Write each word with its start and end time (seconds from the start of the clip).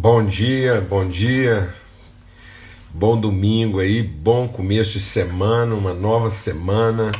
Bom 0.00 0.24
dia, 0.24 0.80
bom 0.80 1.08
dia, 1.08 1.74
bom 2.88 3.20
domingo 3.20 3.80
aí, 3.80 4.00
bom 4.00 4.46
começo 4.46 4.92
de 4.92 5.00
semana, 5.00 5.74
uma 5.74 5.92
nova 5.92 6.30
semana 6.30 7.10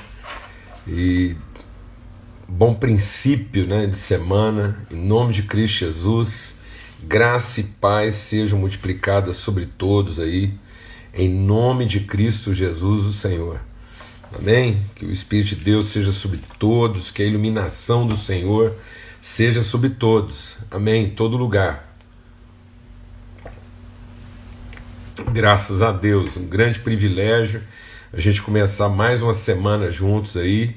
e 0.87 1.35
bom 2.47 2.73
princípio 2.73 3.67
né, 3.67 3.89
de 3.89 3.97
semana, 3.97 4.87
em 4.93 4.95
nome 4.95 5.33
de 5.33 5.43
Cristo 5.43 5.87
Jesus, 5.87 6.59
graça 7.03 7.61
e 7.61 7.65
paz 7.65 8.15
sejam 8.15 8.61
multiplicadas 8.61 9.35
sobre 9.35 9.67
todos 9.67 10.21
aí, 10.21 10.55
em 11.13 11.29
nome 11.29 11.85
de 11.85 11.99
Cristo 11.99 12.55
Jesus, 12.55 13.07
o 13.07 13.13
Senhor. 13.13 13.61
Amém? 14.33 14.85
Que 14.95 15.05
o 15.05 15.11
Espírito 15.11 15.57
de 15.57 15.65
Deus 15.65 15.89
seja 15.89 16.13
sobre 16.13 16.39
todos, 16.61 17.11
que 17.11 17.25
a 17.25 17.27
iluminação 17.27 18.07
do 18.07 18.15
Senhor 18.15 18.73
seja 19.21 19.65
sobre 19.65 19.91
todos. 19.91 20.59
Amém? 20.71 21.07
Em 21.07 21.11
todo 21.11 21.37
lugar. 21.37 21.88
Graças 25.33 25.83
a 25.83 25.93
Deus, 25.93 26.39
um 26.39 26.47
grande 26.47 26.81
privilégio 26.81 27.63
a 28.11 28.19
gente 28.19 28.41
começar 28.41 28.89
mais 28.89 29.21
uma 29.21 29.35
semana 29.35 29.91
juntos 29.91 30.39
aí. 30.39 30.75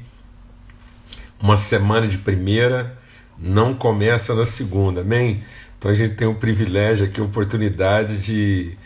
Uma 1.42 1.56
semana 1.56 2.06
de 2.06 2.18
primeira 2.18 2.98
não 3.38 3.74
começa 3.74 4.36
na 4.36 4.46
segunda, 4.46 5.02
amém? 5.02 5.42
Então 5.78 5.90
a 5.90 5.94
gente 5.94 6.16
tem 6.16 6.28
o 6.28 6.36
privilégio 6.36 7.06
aqui, 7.06 7.22
a 7.22 7.24
oportunidade 7.24 8.18
de, 8.18 8.78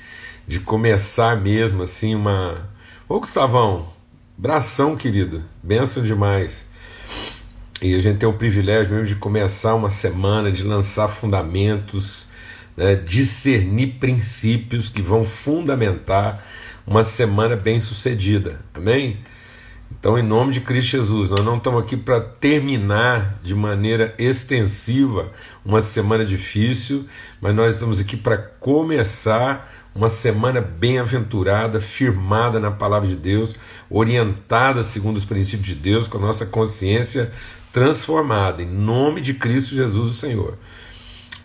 de 0.48 0.60
começar 0.60 1.36
mesmo 1.36 1.82
assim 1.82 2.13
uma. 2.13 2.70
Ô 3.10 3.20
Gustavão, 3.20 3.91
bração 4.38 4.96
querido, 4.96 5.44
benção 5.63 6.04
demais. 6.04 6.63
E 7.82 7.96
a 7.96 8.00
gente 8.00 8.20
tem 8.20 8.30
o 8.30 8.34
privilégio 8.34 8.91
mesmo 8.91 9.08
de 9.08 9.16
começar 9.16 9.74
uma 9.74 9.90
semana, 9.90 10.52
de 10.52 10.63
lançar 10.63 11.08
fundamentos 11.08 12.27
né, 12.75 12.95
discernir 12.95 13.99
princípios 13.99 14.89
que 14.89 15.02
vão 15.02 15.23
fundamentar 15.23 16.43
uma 16.85 17.04
semana 17.04 17.55
bem 17.55 17.79
sucedida. 17.79 18.59
Amém? 18.73 19.20
Então, 19.91 20.17
em 20.20 20.23
nome 20.23 20.51
de 20.51 20.62
Cristo 20.62 20.91
Jesus, 20.91 21.29
nós 21.29 21.43
não 21.43 21.57
estamos 21.57 21.82
aqui 21.82 21.95
para 21.95 22.20
terminar 22.20 23.40
de 23.41 23.55
maneira 23.55 24.13
extensiva 24.17 25.32
uma 25.63 25.82
semana 25.82 26.26
difícil, 26.26 27.05
mas 27.41 27.55
nós 27.55 27.76
estamos 27.76 27.99
aqui 27.99 28.17
para 28.17 28.37
começar 28.37 29.71
uma 29.95 30.10
semana 30.10 30.60
bem-aventurada, 30.60 31.79
firmada 31.79 32.60
na 32.60 32.70
palavra 32.70 33.07
de 33.07 33.15
Deus, 33.15 33.55
orientada 33.89 34.84
segundo 34.84 35.17
os 35.17 35.26
princípios 35.26 35.70
de 35.70 35.76
Deus, 35.76 36.07
com 36.07 36.17
a 36.17 36.21
nossa 36.21 36.45
consciência 36.45 37.32
transformada, 37.71 38.62
em 38.62 38.67
nome 38.67 39.21
de 39.21 39.34
Cristo 39.34 39.76
Jesus, 39.76 40.12
o 40.12 40.13
Senhor. 40.13 40.57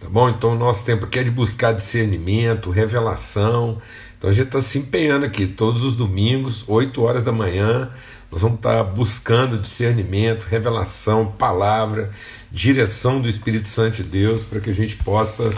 Tá 0.00 0.08
bom? 0.08 0.30
Então 0.30 0.52
o 0.52 0.58
nosso 0.58 0.86
tempo 0.86 1.04
aqui 1.04 1.18
é 1.18 1.22
de 1.22 1.30
buscar 1.30 1.72
discernimento, 1.72 2.70
revelação. 2.70 3.80
Então 4.16 4.30
a 4.30 4.32
gente 4.32 4.46
está 4.46 4.60
se 4.60 4.78
empenhando 4.78 5.26
aqui 5.26 5.46
todos 5.46 5.82
os 5.82 5.94
domingos, 5.94 6.64
8 6.66 7.02
horas 7.02 7.22
da 7.22 7.32
manhã. 7.32 7.90
Nós 8.32 8.40
vamos 8.40 8.56
estar 8.56 8.76
tá 8.76 8.82
buscando 8.82 9.58
discernimento, 9.58 10.44
revelação, 10.44 11.26
palavra, 11.26 12.10
direção 12.50 13.20
do 13.20 13.28
Espírito 13.28 13.68
Santo 13.68 13.96
de 13.96 14.04
Deus 14.04 14.42
para 14.42 14.60
que 14.60 14.70
a 14.70 14.74
gente 14.74 14.96
possa 14.96 15.52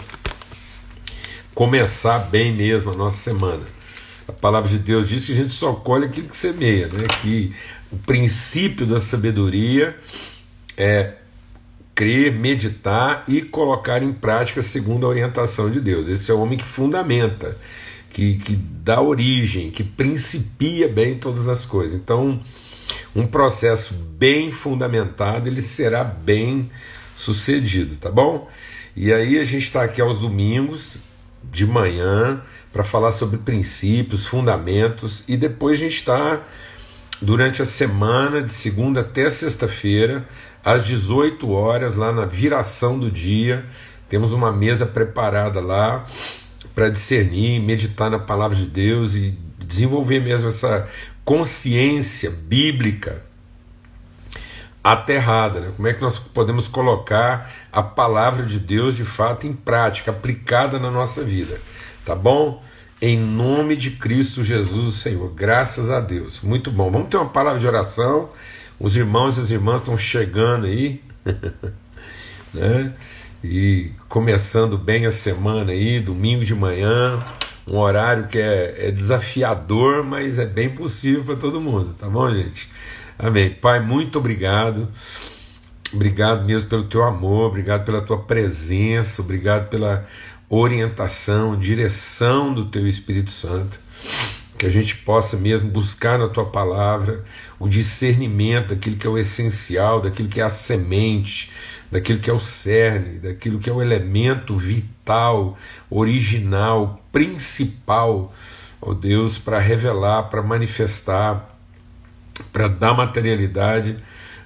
começar 1.55 2.19
bem 2.19 2.51
mesmo 2.51 2.91
a 2.91 2.97
nossa 2.97 3.17
semana. 3.17 3.63
A 4.27 4.33
palavra 4.33 4.69
de 4.69 4.79
Deus 4.79 5.07
diz 5.07 5.25
que 5.25 5.31
a 5.31 5.35
gente 5.35 5.53
só 5.53 5.73
colhe 5.73 6.05
aquilo 6.05 6.27
que 6.27 6.35
semeia, 6.35 6.87
né? 6.87 7.05
que 7.21 7.53
o 7.91 7.97
princípio 7.97 8.85
da 8.85 8.99
sabedoria 8.99 9.97
é 10.75 11.13
crer, 11.95 12.33
meditar 12.33 13.23
e 13.27 13.41
colocar 13.41 14.01
em 14.01 14.11
prática 14.11 14.61
segundo 14.61 15.05
a 15.05 15.09
orientação 15.09 15.69
de 15.69 15.79
Deus. 15.79 16.07
Esse 16.07 16.31
é 16.31 16.33
o 16.33 16.39
homem 16.39 16.57
que 16.57 16.63
fundamenta, 16.63 17.57
que, 18.09 18.37
que 18.37 18.55
dá 18.55 19.01
origem, 19.01 19.69
que 19.69 19.83
principia 19.83 20.87
bem 20.87 21.15
todas 21.15 21.47
as 21.49 21.65
coisas. 21.65 21.95
Então, 21.95 22.41
um 23.15 23.27
processo 23.27 23.93
bem 23.93 24.51
fundamentado, 24.51 25.47
ele 25.47 25.61
será 25.61 26.03
bem 26.03 26.69
sucedido, 27.15 27.95
tá 27.97 28.09
bom? 28.09 28.49
E 28.95 29.13
aí 29.13 29.39
a 29.39 29.43
gente 29.43 29.63
está 29.63 29.83
aqui 29.83 30.01
aos 30.01 30.19
domingos, 30.19 30.97
de 31.51 31.65
manhã, 31.65 32.41
para 32.71 32.83
falar 32.83 33.11
sobre 33.11 33.37
princípios, 33.37 34.25
fundamentos, 34.25 35.23
e 35.27 35.37
depois 35.37 35.77
a 35.77 35.83
gente 35.83 35.95
está 35.95 36.41
durante 37.21 37.61
a 37.61 37.65
semana, 37.65 38.41
de 38.41 38.51
segunda 38.51 39.01
até 39.01 39.29
sexta-feira, 39.29 40.27
às 40.63 40.85
18 40.85 41.49
horas, 41.51 41.95
lá 41.95 42.11
na 42.11 42.25
viração 42.25 42.97
do 42.97 43.11
dia. 43.11 43.65
Temos 44.07 44.31
uma 44.31 44.51
mesa 44.51 44.85
preparada 44.85 45.59
lá 45.59 46.05
para 46.73 46.89
discernir, 46.89 47.59
meditar 47.59 48.09
na 48.09 48.19
palavra 48.19 48.55
de 48.55 48.65
Deus 48.65 49.15
e 49.15 49.37
desenvolver 49.59 50.19
mesmo 50.19 50.49
essa 50.49 50.87
consciência 51.25 52.29
bíblica 52.29 53.21
aterrada. 54.83 55.61
Né? 55.61 55.71
Como 55.75 55.87
é 55.87 55.93
que 55.93 56.01
nós 56.01 56.19
podemos 56.19 56.67
colocar 56.67 57.51
a 57.71 57.81
palavra 57.81 58.45
de 58.45 58.59
Deus 58.59 58.95
de 58.95 59.05
fato 59.05 59.47
em 59.47 59.53
prática, 59.53 60.11
aplicada 60.11 60.79
na 60.79 60.91
nossa 60.91 61.23
vida? 61.23 61.59
Tá 62.05 62.13
bom? 62.13 62.61
Em 63.01 63.17
nome 63.17 63.75
de 63.75 63.91
Cristo 63.91 64.43
Jesus, 64.43 64.95
Senhor. 64.95 65.31
Graças 65.33 65.89
a 65.89 65.99
Deus. 65.99 66.41
Muito 66.41 66.71
bom. 66.71 66.91
Vamos 66.91 67.09
ter 67.09 67.17
uma 67.17 67.29
palavra 67.29 67.59
de 67.59 67.67
oração. 67.67 68.29
Os 68.83 68.97
irmãos 68.97 69.37
e 69.37 69.39
as 69.39 69.49
irmãs 69.49 69.77
estão 69.77 69.97
chegando 69.97 70.65
aí, 70.65 71.01
né? 72.53 72.93
E 73.41 73.91
começando 74.09 74.77
bem 74.77 75.05
a 75.05 75.11
semana 75.11 75.71
aí, 75.71 76.01
domingo 76.01 76.43
de 76.43 76.53
manhã, 76.53 77.25
um 77.65 77.77
horário 77.77 78.27
que 78.27 78.37
é, 78.37 78.89
é 78.89 78.91
desafiador, 78.91 80.03
mas 80.03 80.37
é 80.37 80.45
bem 80.45 80.69
possível 80.69 81.23
para 81.23 81.37
todo 81.37 81.61
mundo, 81.61 81.95
tá 81.97 82.09
bom, 82.09 82.29
gente? 82.33 82.69
Amém. 83.17 83.51
Pai, 83.51 83.79
muito 83.79 84.19
obrigado. 84.19 84.89
Obrigado 85.93 86.43
mesmo 86.43 86.69
pelo 86.69 86.83
teu 86.83 87.03
amor, 87.03 87.47
obrigado 87.47 87.85
pela 87.85 88.01
tua 88.01 88.17
presença, 88.23 89.21
obrigado 89.21 89.69
pela 89.69 90.05
orientação, 90.49 91.57
direção 91.57 92.53
do 92.53 92.65
teu 92.65 92.85
Espírito 92.85 93.31
Santo 93.31 93.79
que 94.63 94.67
a 94.67 94.71
gente 94.71 94.95
possa 94.95 95.35
mesmo 95.35 95.69
buscar 95.69 96.17
na 96.17 96.29
tua 96.29 96.45
palavra 96.45 97.25
o 97.59 97.67
discernimento 97.67 98.69
daquilo 98.69 98.95
que 98.95 99.05
é 99.05 99.09
o 99.09 99.17
essencial, 99.17 99.99
daquilo 99.99 100.29
que 100.29 100.39
é 100.39 100.43
a 100.43 100.49
semente, 100.49 101.51
daquilo 101.91 102.19
que 102.19 102.29
é 102.29 102.33
o 102.33 102.39
cerne, 102.39 103.19
daquilo 103.19 103.59
que 103.59 103.69
é 103.69 103.73
o 103.73 103.81
elemento 103.81 104.55
vital, 104.55 105.57
original, 105.89 107.03
principal, 107.11 108.33
ó 108.81 108.91
oh 108.91 108.93
Deus, 108.93 109.37
para 109.37 109.59
revelar, 109.59 110.29
para 110.29 110.41
manifestar, 110.41 111.53
para 112.53 112.69
dar 112.69 112.93
materialidade 112.93 113.97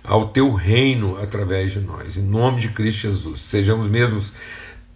ao 0.03 0.29
teu 0.29 0.51
reino 0.51 1.15
através 1.21 1.73
de 1.73 1.79
nós. 1.79 2.17
Em 2.17 2.23
nome 2.23 2.59
de 2.59 2.69
Cristo 2.69 3.01
Jesus, 3.01 3.41
sejamos 3.41 3.87
mesmos 3.87 4.33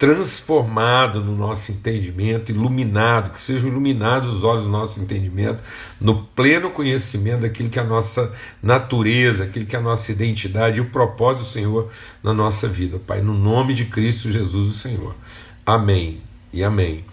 transformado 0.02 1.24
no 1.24 1.38
nosso 1.38 1.72
entendimento, 1.72 2.52
iluminado, 2.52 3.30
que 3.30 3.40
sejam 3.40 3.70
iluminados 3.70 4.30
os 4.30 4.44
olhos 4.44 4.64
do 4.64 4.68
nosso 4.68 5.00
entendimento, 5.00 5.62
no 6.00 6.24
pleno 6.24 6.72
conhecimento 6.72 7.42
daquilo 7.42 7.70
que 7.70 7.78
é 7.78 7.84
a 7.84 7.86
nossa 7.86 8.34
natureza, 8.64 9.44
aquilo 9.44 9.68
que 9.68 9.76
é 9.76 9.80
a 9.80 9.82
nossa 9.82 10.12
identidade 10.12 10.80
e 10.80 10.82
o 10.82 10.86
propósito 10.86 11.44
do 11.44 11.50
Senhor 11.50 11.92
na 12.24 12.34
nossa 12.34 12.68
vida. 12.68 12.98
Pai, 12.98 13.22
no 13.22 13.36
nome 13.36 13.76
de 13.76 13.86
Cristo 13.86 14.32
Jesus, 14.32 14.70
o 14.70 14.76
Senhor. 14.76 15.16
Amém 15.64 16.20
e 16.52 16.64
amém. 16.64 17.06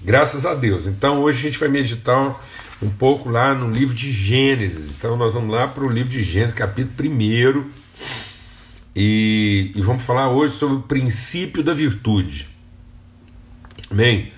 Graças 0.00 0.46
a 0.46 0.54
Deus. 0.54 0.86
Então 0.86 1.20
hoje 1.20 1.40
a 1.40 1.42
gente 1.42 1.58
vai 1.58 1.68
meditar 1.68 2.40
um 2.82 2.88
pouco 2.88 3.28
lá 3.28 3.54
no 3.54 3.70
livro 3.70 3.94
de 3.94 4.10
Gênesis. 4.10 4.88
Então 4.88 5.18
nós 5.18 5.34
vamos 5.34 5.54
lá 5.54 5.68
para 5.68 5.84
o 5.84 5.90
livro 5.90 6.10
de 6.10 6.22
Gênesis, 6.22 6.56
capítulo 6.56 7.10
1 7.10 7.64
e, 8.94 9.72
e 9.74 9.80
vamos 9.80 10.02
falar 10.02 10.30
hoje 10.30 10.54
sobre 10.54 10.76
o 10.76 10.82
princípio 10.82 11.62
da 11.62 11.72
virtude. 11.72 12.48
Amém? 13.90 14.32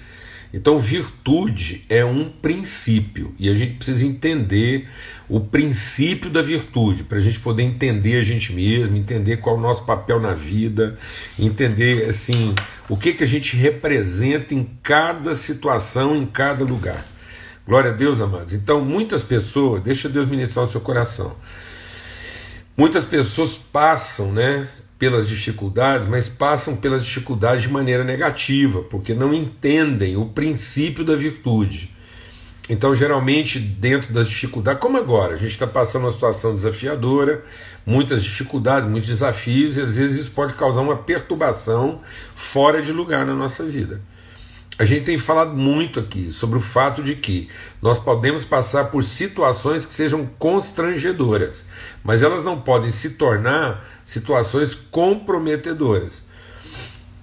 Então, 0.52 0.79
virtude 0.79 1.84
é 1.88 2.05
um 2.05 2.29
princípio 2.29 3.34
e 3.40 3.50
a 3.50 3.55
gente 3.55 3.75
precisa 3.75 4.06
entender 4.06 4.88
o 5.29 5.40
princípio 5.40 6.31
da 6.31 6.40
virtude 6.40 7.02
para 7.02 7.19
a 7.19 7.20
gente 7.20 7.40
poder 7.40 7.64
entender 7.64 8.17
a 8.19 8.23
gente 8.23 8.52
mesmo, 8.52 8.96
entender 8.96 9.38
qual 9.38 9.56
é 9.56 9.58
o 9.58 9.61
nosso 9.61 9.84
papel 9.84 10.20
na 10.20 10.32
vida, 10.32 10.96
entender 11.37 12.08
assim 12.08 12.55
o 12.88 12.96
que, 12.96 13.14
que 13.14 13.25
a 13.25 13.26
gente 13.26 13.56
representa 13.56 14.55
em 14.55 14.62
cada 14.81 15.34
situação, 15.34 16.14
em 16.14 16.25
cada 16.25 16.64
lugar. 16.64 17.05
Glória 17.67 17.90
a 17.90 17.94
Deus, 17.94 18.20
amados. 18.20 18.55
Então, 18.55 18.81
muitas 18.84 19.25
pessoas, 19.25 19.82
deixa 19.82 20.08
Deus 20.08 20.29
ministrar 20.29 20.67
o 20.67 20.69
seu 20.69 20.81
coração. 20.81 21.34
Muitas 22.76 23.05
pessoas 23.05 23.56
passam, 23.56 24.32
né, 24.32 24.69
pelas 24.99 25.29
dificuldades, 25.29 26.09
mas 26.09 26.29
passam 26.29 26.75
pelas 26.75 27.05
dificuldades 27.05 27.62
de 27.62 27.69
maneira 27.69 28.03
negativa, 28.03 28.82
porque 28.82 29.15
não 29.15 29.32
entendem 29.32 30.17
o 30.17 30.26
princípio 30.26 31.05
da 31.05 31.15
virtude. 31.15 31.94
Então, 32.69 32.93
geralmente, 32.93 33.61
dentro 33.61 34.12
das 34.12 34.26
dificuldades, 34.26 34.81
como 34.81 34.97
agora, 34.97 35.35
a 35.35 35.37
gente 35.37 35.50
está 35.50 35.67
passando 35.69 36.03
uma 36.03 36.11
situação 36.11 36.56
desafiadora, 36.56 37.44
muitas 37.87 38.25
dificuldades, 38.25 38.88
muitos 38.88 39.09
desafios, 39.09 39.77
e 39.77 39.81
às 39.82 39.97
vezes 39.97 40.23
isso 40.23 40.31
pode 40.32 40.55
causar 40.55 40.81
uma 40.81 40.97
perturbação 40.97 42.00
fora 42.35 42.82
de 42.82 42.91
lugar 42.91 43.25
na 43.25 43.35
nossa 43.35 43.62
vida. 43.65 44.00
A 44.79 44.85
gente 44.85 45.05
tem 45.05 45.19
falado 45.19 45.55
muito 45.55 46.00
aqui 46.00 46.32
sobre 46.32 46.59
o 46.59 46.61
fato 46.61 47.03
de 47.03 47.15
que 47.15 47.49
nós 47.81 47.99
podemos 47.99 48.44
passar 48.44 48.87
por 48.87 49.03
situações 49.05 49.87
que 49.87 49.94
sejam 49.94 50.26
constrangedoras, 50.38 51.65
mas 52.03 52.23
elas 52.23 52.44
não 52.44 52.61
podem 52.61 52.91
se 52.91 53.11
tornar 53.11 53.88
situações 54.05 54.75
comprometedoras. 54.75 56.25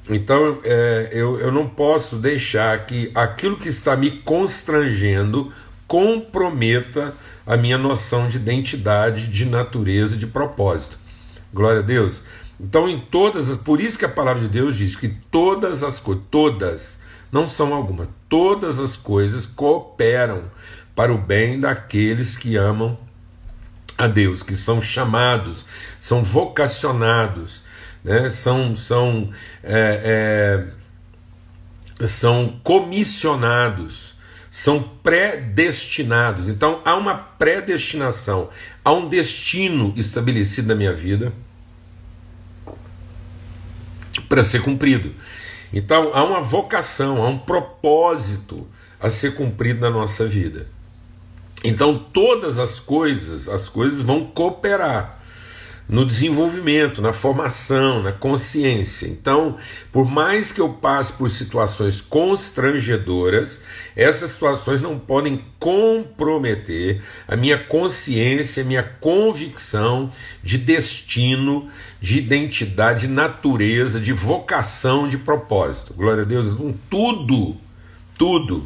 Então 0.09 0.59
é, 0.63 1.09
eu, 1.11 1.39
eu 1.39 1.51
não 1.51 1.67
posso 1.67 2.15
deixar 2.15 2.85
que 2.85 3.11
aquilo 3.13 3.57
que 3.57 3.69
está 3.69 3.95
me 3.95 4.11
constrangendo 4.11 5.51
comprometa 5.87 7.13
a 7.45 7.57
minha 7.57 7.77
noção 7.77 8.29
de 8.29 8.37
identidade, 8.37 9.27
de 9.27 9.45
natureza, 9.45 10.15
de 10.15 10.25
propósito. 10.25 10.97
Glória 11.53 11.79
a 11.79 11.83
Deus. 11.83 12.21
Então, 12.57 12.87
em 12.87 12.99
todas 12.99 13.49
as. 13.49 13.57
Por 13.57 13.81
isso 13.81 13.99
que 13.99 14.05
a 14.05 14.09
palavra 14.09 14.41
de 14.41 14.47
Deus 14.47 14.77
diz 14.77 14.95
que 14.95 15.09
todas 15.09 15.83
as 15.83 15.99
coisas, 15.99 16.23
todas, 16.31 16.97
não 17.31 17.47
são 17.47 17.73
algumas, 17.73 18.09
todas 18.27 18.79
as 18.79 18.97
coisas 18.97 19.45
cooperam 19.45 20.43
para 20.95 21.13
o 21.13 21.17
bem 21.17 21.59
daqueles 21.59 22.35
que 22.35 22.57
amam 22.57 22.97
a 23.97 24.07
Deus, 24.07 24.43
que 24.43 24.55
são 24.55 24.81
chamados, 24.81 25.65
são 25.99 26.23
vocacionados, 26.23 27.63
né? 28.03 28.29
são, 28.29 28.75
são, 28.75 29.29
é, 29.63 30.67
é, 31.99 32.07
são 32.07 32.59
comissionados, 32.63 34.15
são 34.49 34.81
predestinados. 35.01 36.49
Então 36.49 36.81
há 36.83 36.95
uma 36.95 37.15
predestinação, 37.15 38.49
há 38.83 38.91
um 38.91 39.07
destino 39.07 39.93
estabelecido 39.95 40.67
na 40.67 40.75
minha 40.75 40.93
vida 40.93 41.31
para 44.27 44.43
ser 44.43 44.61
cumprido. 44.61 45.13
Então 45.73 46.11
há 46.13 46.23
uma 46.23 46.41
vocação, 46.41 47.23
há 47.23 47.29
um 47.29 47.37
propósito 47.37 48.67
a 48.99 49.09
ser 49.09 49.35
cumprido 49.35 49.81
na 49.81 49.89
nossa 49.89 50.25
vida. 50.25 50.67
Então 51.63 51.97
todas 51.97 52.59
as 52.59 52.79
coisas, 52.79 53.47
as 53.47 53.69
coisas 53.69 54.01
vão 54.01 54.25
cooperar 54.25 55.20
no 55.91 56.05
desenvolvimento, 56.05 57.01
na 57.01 57.11
formação, 57.11 58.01
na 58.01 58.13
consciência. 58.13 59.05
Então, 59.07 59.57
por 59.91 60.09
mais 60.09 60.49
que 60.49 60.61
eu 60.61 60.69
passe 60.69 61.11
por 61.11 61.29
situações 61.29 61.99
constrangedoras, 61.99 63.61
essas 63.93 64.31
situações 64.31 64.79
não 64.79 64.97
podem 64.97 65.43
comprometer 65.59 67.01
a 67.27 67.35
minha 67.35 67.57
consciência, 67.57 68.63
a 68.63 68.65
minha 68.65 68.83
convicção 68.83 70.09
de 70.41 70.57
destino, 70.57 71.67
de 71.99 72.19
identidade, 72.19 73.05
de 73.05 73.13
natureza, 73.13 73.99
de 73.99 74.13
vocação, 74.13 75.09
de 75.09 75.17
propósito. 75.17 75.93
Glória 75.93 76.23
a 76.23 76.25
Deus. 76.25 76.53
Então, 76.53 76.73
tudo, 76.89 77.57
tudo 78.17 78.65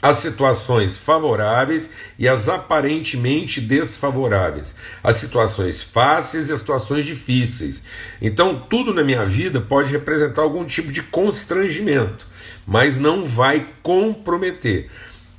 as 0.00 0.18
situações 0.18 0.96
favoráveis 0.96 1.90
e 2.18 2.28
as 2.28 2.48
aparentemente 2.48 3.60
desfavoráveis, 3.60 4.74
as 5.02 5.16
situações 5.16 5.82
fáceis 5.82 6.48
e 6.48 6.52
as 6.52 6.60
situações 6.60 7.04
difíceis. 7.04 7.82
Então, 8.22 8.56
tudo 8.70 8.94
na 8.94 9.02
minha 9.02 9.26
vida 9.26 9.60
pode 9.60 9.90
representar 9.90 10.42
algum 10.42 10.64
tipo 10.64 10.92
de 10.92 11.02
constrangimento, 11.02 12.26
mas 12.66 12.98
não 12.98 13.24
vai 13.24 13.66
comprometer. 13.82 14.88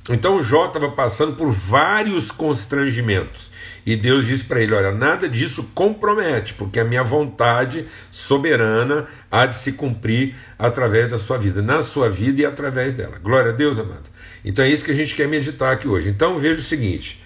Então, 0.08 0.42
Jó 0.42 0.66
estava 0.66 0.90
passando 0.90 1.36
por 1.36 1.50
vários 1.50 2.30
constrangimentos. 2.30 3.50
E 3.86 3.94
Deus 3.94 4.26
disse 4.26 4.44
para 4.44 4.60
ele: 4.60 4.74
Olha, 4.74 4.92
nada 4.92 5.28
disso 5.28 5.70
compromete, 5.74 6.54
porque 6.54 6.80
a 6.80 6.84
minha 6.84 7.04
vontade 7.04 7.86
soberana 8.10 9.06
há 9.30 9.46
de 9.46 9.56
se 9.56 9.72
cumprir 9.72 10.34
através 10.58 11.10
da 11.10 11.18
sua 11.18 11.38
vida, 11.38 11.62
na 11.62 11.80
sua 11.80 12.10
vida 12.10 12.40
e 12.42 12.46
através 12.46 12.94
dela. 12.94 13.18
Glória 13.22 13.52
a 13.52 13.54
Deus, 13.54 13.78
amado. 13.78 14.10
Então 14.44 14.64
é 14.64 14.70
isso 14.70 14.84
que 14.84 14.90
a 14.90 14.94
gente 14.94 15.14
quer 15.14 15.28
meditar 15.28 15.72
aqui 15.72 15.86
hoje. 15.86 16.08
Então 16.08 16.38
veja 16.38 16.60
o 16.60 16.64
seguinte: 16.64 17.20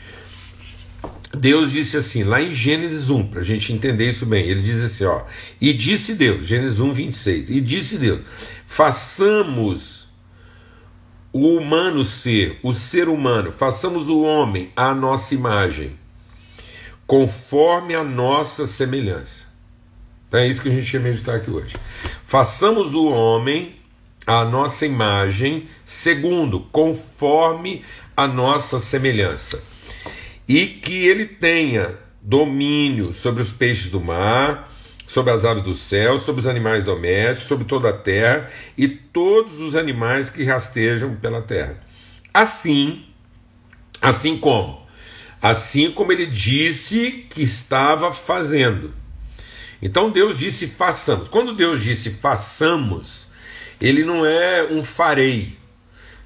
Deus 1.32 1.72
disse 1.72 1.96
assim, 1.96 2.22
lá 2.22 2.40
em 2.40 2.52
Gênesis 2.52 3.10
1, 3.10 3.28
para 3.28 3.40
a 3.40 3.44
gente 3.44 3.72
entender 3.72 4.08
isso 4.08 4.26
bem, 4.26 4.46
ele 4.46 4.62
diz 4.62 4.82
assim: 4.82 5.04
ó, 5.04 5.22
e 5.60 5.72
disse 5.72 6.14
Deus, 6.14 6.46
Gênesis 6.46 6.80
1, 6.80 6.92
26, 6.92 7.50
e 7.50 7.60
disse 7.60 7.98
Deus: 7.98 8.22
façamos 8.64 10.08
o 11.32 11.56
humano 11.56 12.04
ser, 12.04 12.58
o 12.62 12.72
ser 12.72 13.08
humano, 13.08 13.50
façamos 13.50 14.08
o 14.08 14.22
homem 14.22 14.72
à 14.76 14.94
nossa 14.94 15.34
imagem, 15.34 15.98
conforme 17.06 17.94
a 17.94 18.04
nossa 18.04 18.66
semelhança. 18.66 19.46
Então 20.28 20.40
é 20.40 20.48
isso 20.48 20.62
que 20.62 20.68
a 20.68 20.72
gente 20.72 20.90
quer 20.90 21.00
meditar 21.00 21.36
aqui 21.36 21.50
hoje. 21.50 21.76
Façamos 22.24 22.94
o 22.94 23.06
homem 23.06 23.76
a 24.26 24.44
nossa 24.44 24.86
imagem, 24.86 25.68
segundo, 25.84 26.60
conforme 26.72 27.84
a 28.16 28.26
nossa 28.26 28.78
semelhança, 28.78 29.62
e 30.48 30.66
que 30.66 31.06
ele 31.06 31.26
tenha 31.26 31.94
domínio 32.22 33.12
sobre 33.12 33.42
os 33.42 33.52
peixes 33.52 33.90
do 33.90 34.00
mar, 34.00 34.70
sobre 35.06 35.32
as 35.32 35.44
aves 35.44 35.62
do 35.62 35.74
céu, 35.74 36.18
sobre 36.18 36.40
os 36.40 36.46
animais 36.46 36.84
domésticos, 36.84 37.48
sobre 37.48 37.64
toda 37.66 37.90
a 37.90 37.92
terra 37.92 38.50
e 38.76 38.88
todos 38.88 39.60
os 39.60 39.76
animais 39.76 40.30
que 40.30 40.42
rastejam 40.44 41.14
pela 41.16 41.42
terra. 41.42 41.78
Assim, 42.32 43.04
assim 44.00 44.38
como, 44.38 44.82
assim 45.42 45.90
como 45.90 46.12
ele 46.12 46.26
disse 46.26 47.26
que 47.28 47.42
estava 47.42 48.12
fazendo. 48.12 48.94
Então 49.82 50.10
Deus 50.10 50.38
disse 50.38 50.66
façamos. 50.66 51.28
Quando 51.28 51.54
Deus 51.54 51.82
disse 51.82 52.10
façamos, 52.10 53.28
ele 53.84 54.02
não 54.02 54.24
é 54.24 54.66
um 54.70 54.82
farei. 54.82 55.58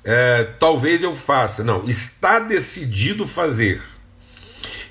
É, 0.05 0.45
talvez 0.61 1.03
eu 1.03 1.13
faça. 1.17 1.65
Não, 1.65 1.83
está 1.89 2.39
decidido 2.39 3.27
fazer. 3.27 3.83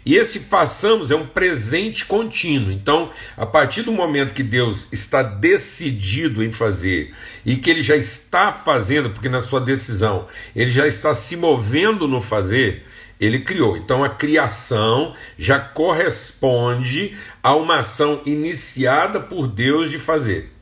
E 0.06 0.16
esse 0.16 0.42
façamos 0.42 1.10
é 1.10 1.16
um 1.16 1.26
presente 1.26 2.06
contínuo. 2.06 2.70
Então, 2.70 3.10
a 3.38 3.46
partir 3.46 3.84
do 3.84 3.92
momento 3.94 4.34
que 4.34 4.44
Deus 4.44 4.90
está 4.92 5.24
decidido 5.24 6.44
em 6.44 6.52
fazer 6.52 7.14
e 7.46 7.56
que 7.56 7.70
ele 7.70 7.82
já 7.82 7.96
está 7.96 8.52
fazendo, 8.52 9.12
porque 9.12 9.30
na 9.30 9.40
sua 9.40 9.62
decisão 9.62 10.28
ele 10.54 10.70
já 10.70 10.86
está 10.86 11.14
se 11.14 11.38
movendo 11.38 12.06
no 12.06 12.20
fazer, 12.20 12.86
ele 13.18 13.40
criou. 13.40 13.78
Então, 13.78 14.04
a 14.04 14.10
criação 14.10 15.16
já 15.38 15.58
corresponde 15.58 17.18
a 17.42 17.56
uma 17.56 17.80
ação 17.80 18.22
iniciada 18.26 19.22
por 19.22 19.48
Deus 19.48 19.90
de 19.90 20.00
fazer. 20.00 20.57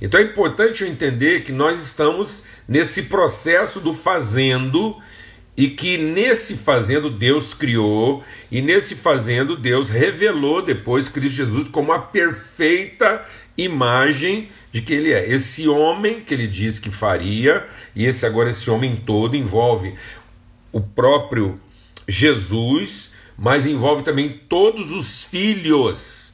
Então 0.00 0.20
é 0.20 0.22
importante 0.22 0.82
eu 0.82 0.88
entender 0.88 1.42
que 1.42 1.52
nós 1.52 1.82
estamos 1.82 2.44
nesse 2.66 3.04
processo 3.04 3.80
do 3.80 3.92
fazendo 3.92 4.96
e 5.56 5.70
que 5.70 5.98
nesse 5.98 6.56
fazendo 6.56 7.10
Deus 7.10 7.52
criou 7.52 8.22
e 8.50 8.62
nesse 8.62 8.94
fazendo 8.94 9.56
Deus 9.56 9.90
revelou 9.90 10.62
depois 10.62 11.08
Cristo 11.08 11.36
Jesus 11.36 11.66
como 11.66 11.92
a 11.92 11.98
perfeita 11.98 13.24
imagem 13.56 14.48
de 14.70 14.80
que 14.80 14.94
ele 14.94 15.12
é. 15.12 15.28
Esse 15.28 15.66
homem 15.66 16.20
que 16.20 16.32
ele 16.32 16.46
diz 16.46 16.78
que 16.78 16.90
faria, 16.90 17.66
e 17.94 18.04
esse 18.06 18.24
agora 18.24 18.50
esse 18.50 18.70
homem 18.70 18.94
todo 18.94 19.36
envolve 19.36 19.94
o 20.70 20.80
próprio 20.80 21.60
Jesus, 22.06 23.12
mas 23.36 23.66
envolve 23.66 24.04
também 24.04 24.40
todos 24.48 24.92
os 24.92 25.24
filhos 25.24 26.27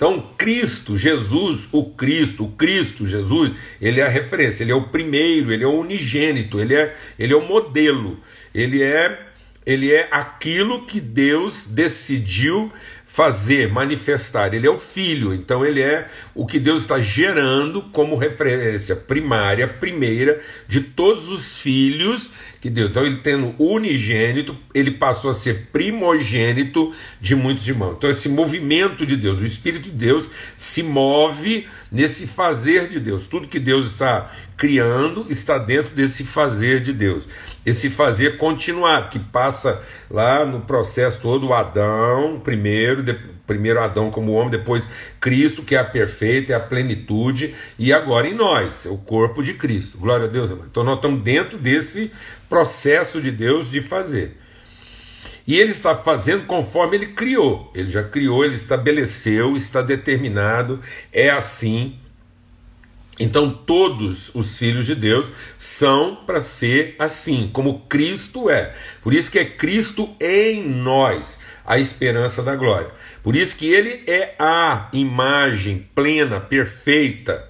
então, 0.00 0.30
Cristo, 0.38 0.96
Jesus, 0.96 1.68
o 1.70 1.84
Cristo, 1.84 2.46
o 2.46 2.52
Cristo, 2.52 3.06
Jesus, 3.06 3.54
ele 3.78 4.00
é 4.00 4.06
a 4.06 4.08
referência, 4.08 4.64
ele 4.64 4.72
é 4.72 4.74
o 4.74 4.88
primeiro, 4.88 5.52
ele 5.52 5.62
é 5.62 5.66
o 5.66 5.78
unigênito, 5.78 6.58
ele 6.58 6.74
é, 6.74 6.96
ele 7.18 7.34
é 7.34 7.36
o 7.36 7.46
modelo, 7.46 8.18
ele 8.54 8.82
é, 8.82 9.26
ele 9.66 9.92
é 9.92 10.08
aquilo 10.10 10.86
que 10.86 11.02
Deus 11.02 11.66
decidiu 11.66 12.72
fazer, 13.12 13.68
manifestar. 13.68 14.54
Ele 14.54 14.68
é 14.68 14.70
o 14.70 14.78
filho, 14.78 15.34
então 15.34 15.66
ele 15.66 15.82
é 15.82 16.06
o 16.32 16.46
que 16.46 16.60
Deus 16.60 16.82
está 16.82 17.00
gerando 17.00 17.82
como 17.90 18.16
referência 18.16 18.94
primária, 18.94 19.66
primeira 19.66 20.40
de 20.68 20.80
todos 20.80 21.28
os 21.28 21.60
filhos 21.60 22.30
que 22.60 22.70
Deus. 22.70 22.90
Então 22.90 23.04
ele 23.04 23.16
tendo 23.16 23.52
unigênito, 23.58 24.56
ele 24.72 24.92
passou 24.92 25.32
a 25.32 25.34
ser 25.34 25.70
primogênito 25.72 26.92
de 27.20 27.34
muitos 27.34 27.66
irmãos. 27.66 27.94
Então 27.98 28.08
esse 28.08 28.28
movimento 28.28 29.04
de 29.04 29.16
Deus, 29.16 29.40
o 29.40 29.44
Espírito 29.46 29.86
de 29.86 29.90
Deus 29.90 30.30
se 30.56 30.82
move 30.84 31.66
nesse 31.90 32.28
fazer 32.28 32.88
de 32.88 33.00
Deus. 33.00 33.26
Tudo 33.26 33.48
que 33.48 33.58
Deus 33.58 33.86
está 33.86 34.30
criando 34.60 35.24
está 35.30 35.56
dentro 35.56 35.94
desse 35.94 36.22
fazer 36.22 36.80
de 36.80 36.92
Deus. 36.92 37.26
Esse 37.64 37.88
fazer 37.88 38.36
continuado, 38.36 39.08
que 39.08 39.18
passa 39.18 39.82
lá 40.10 40.44
no 40.44 40.60
processo 40.60 41.18
todo, 41.20 41.52
Adão, 41.54 42.38
primeiro, 42.44 42.99
de, 43.02 43.14
primeiro 43.46 43.80
Adão 43.80 44.10
como 44.10 44.32
homem, 44.32 44.50
depois 44.50 44.86
Cristo, 45.18 45.62
que 45.62 45.74
é 45.74 45.78
a 45.78 45.84
perfeita, 45.84 46.52
é 46.52 46.56
a 46.56 46.60
plenitude, 46.60 47.54
e 47.78 47.92
agora 47.92 48.28
em 48.28 48.34
nós, 48.34 48.86
o 48.86 48.96
corpo 48.98 49.42
de 49.42 49.54
Cristo. 49.54 49.98
Glória 49.98 50.26
a 50.26 50.28
Deus. 50.28 50.50
Então 50.50 50.84
nós 50.84 50.96
estamos 50.96 51.22
dentro 51.22 51.58
desse 51.58 52.10
processo 52.48 53.20
de 53.20 53.30
Deus 53.30 53.70
de 53.70 53.80
fazer. 53.80 54.36
E 55.46 55.58
ele 55.58 55.70
está 55.72 55.96
fazendo 55.96 56.46
conforme 56.46 56.96
ele 56.96 57.06
criou. 57.08 57.72
Ele 57.74 57.88
já 57.88 58.04
criou, 58.04 58.44
ele 58.44 58.54
estabeleceu, 58.54 59.56
está 59.56 59.82
determinado, 59.82 60.78
é 61.12 61.28
assim 61.30 61.98
Então, 63.18 63.50
todos 63.50 64.34
os 64.34 64.56
filhos 64.56 64.86
de 64.86 64.94
Deus 64.94 65.30
são 65.58 66.16
para 66.24 66.40
ser 66.40 66.94
assim, 66.98 67.50
como 67.52 67.80
Cristo 67.80 68.48
é. 68.48 68.74
Por 69.02 69.12
isso 69.12 69.30
que 69.30 69.38
é 69.38 69.44
Cristo 69.44 70.08
em 70.18 70.66
nós, 70.66 71.38
a 71.70 71.78
esperança 71.78 72.42
da 72.42 72.56
glória. 72.56 72.88
Por 73.22 73.36
isso 73.36 73.56
que 73.56 73.72
ele 73.72 74.02
é 74.08 74.34
a 74.40 74.88
imagem 74.92 75.88
plena, 75.94 76.40
perfeita 76.40 77.48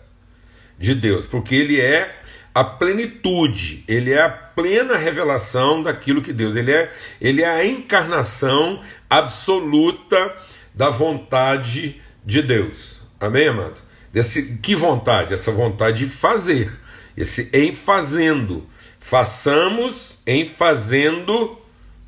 de 0.78 0.94
Deus, 0.94 1.26
porque 1.26 1.54
ele 1.54 1.80
é 1.80 2.20
a 2.54 2.62
plenitude, 2.62 3.82
ele 3.88 4.12
é 4.12 4.20
a 4.20 4.28
plena 4.28 4.98
revelação 4.98 5.82
daquilo 5.82 6.20
que 6.20 6.34
Deus, 6.34 6.54
ele 6.54 6.70
é, 6.70 6.92
ele 7.18 7.40
é 7.40 7.48
a 7.48 7.64
encarnação 7.64 8.82
absoluta 9.08 10.36
da 10.74 10.90
vontade 10.90 11.98
de 12.22 12.42
Deus. 12.42 13.00
Amém, 13.18 13.48
amado? 13.48 13.80
Desse, 14.12 14.58
que 14.58 14.76
vontade? 14.76 15.32
Essa 15.32 15.50
vontade 15.50 16.04
de 16.04 16.10
fazer, 16.12 16.70
esse 17.16 17.48
em 17.54 17.74
fazendo. 17.74 18.68
Façamos 18.98 20.18
em 20.26 20.44
fazendo 20.44 21.58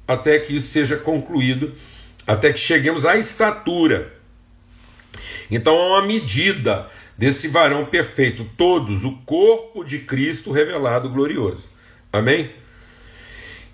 até 0.07 0.38
que 0.38 0.57
isso 0.57 0.69
seja 0.69 0.99
concluído, 0.99 1.73
até 2.26 2.52
que 2.52 2.59
cheguemos 2.59 3.05
à 3.05 3.17
estatura. 3.17 4.12
Então 5.50 5.76
há 5.76 5.99
uma 5.99 6.07
medida 6.07 6.88
desse 7.17 7.49
varão 7.49 7.85
perfeito, 7.85 8.49
todos, 8.57 9.05
o 9.05 9.19
corpo 9.19 9.85
de 9.85 10.00
Cristo 10.00 10.50
revelado 10.50 11.09
glorioso. 11.11 11.69
Amém? 12.12 12.50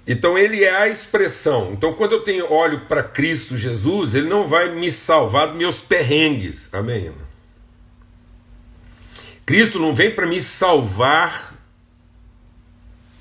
Então 0.06 0.38
ele 0.38 0.64
é 0.64 0.74
a 0.74 0.88
expressão. 0.88 1.72
Então 1.72 1.92
quando 1.92 2.12
eu 2.12 2.24
tenho 2.24 2.50
olho 2.52 2.80
para 2.80 3.02
Cristo 3.02 3.56
Jesus, 3.56 4.14
ele 4.14 4.28
não 4.28 4.48
vai 4.48 4.74
me 4.74 4.90
salvar 4.90 5.48
dos 5.48 5.56
meus 5.56 5.80
perrengues. 5.80 6.72
Amém? 6.72 7.12
Cristo 9.44 9.78
não 9.78 9.94
vem 9.94 10.10
para 10.10 10.26
me 10.26 10.40
salvar. 10.40 11.54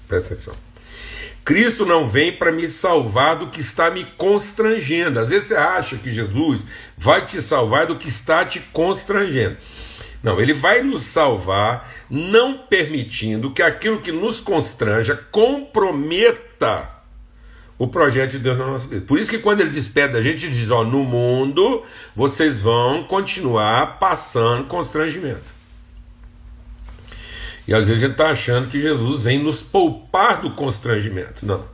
Presta 0.07 0.33
atenção. 0.33 0.66
Cristo 1.47 1.85
não 1.85 2.05
vem 2.05 2.33
para 2.33 2.51
me 2.51 2.67
salvar 2.67 3.37
do 3.37 3.47
que 3.47 3.61
está 3.61 3.89
me 3.89 4.03
constrangendo. 4.17 5.17
Às 5.17 5.29
vezes 5.29 5.47
você 5.47 5.55
acha 5.55 5.95
que 5.95 6.13
Jesus 6.13 6.59
vai 6.97 7.23
te 7.23 7.41
salvar 7.41 7.87
do 7.87 7.95
que 7.95 8.09
está 8.09 8.43
te 8.43 8.59
constrangendo. 8.59 9.55
Não, 10.21 10.41
ele 10.41 10.53
vai 10.53 10.83
nos 10.83 11.03
salvar 11.03 11.89
não 12.09 12.57
permitindo 12.57 13.51
que 13.51 13.61
aquilo 13.61 14.01
que 14.01 14.11
nos 14.11 14.41
constranja 14.41 15.15
comprometa 15.31 16.89
o 17.79 17.87
projeto 17.87 18.31
de 18.31 18.39
Deus 18.39 18.57
na 18.57 18.65
nossa 18.65 18.85
vida. 18.85 19.05
Por 19.05 19.17
isso 19.17 19.29
que 19.29 19.39
quando 19.39 19.61
ele 19.61 19.69
despede 19.69 20.17
a 20.17 20.21
gente, 20.21 20.47
ele 20.47 20.53
diz: 20.53 20.69
ó, 20.69 20.83
no 20.83 21.05
mundo 21.05 21.81
vocês 22.13 22.59
vão 22.59 23.05
continuar 23.05 23.99
passando 23.99 24.65
constrangimento. 24.65 25.56
E 27.67 27.73
às 27.73 27.87
vezes 27.87 28.03
a 28.03 28.05
gente 28.07 28.13
está 28.13 28.29
achando 28.29 28.69
que 28.69 28.79
Jesus 28.79 29.21
vem 29.21 29.43
nos 29.43 29.61
poupar 29.61 30.41
do 30.41 30.51
constrangimento. 30.51 31.45
Não. 31.45 31.67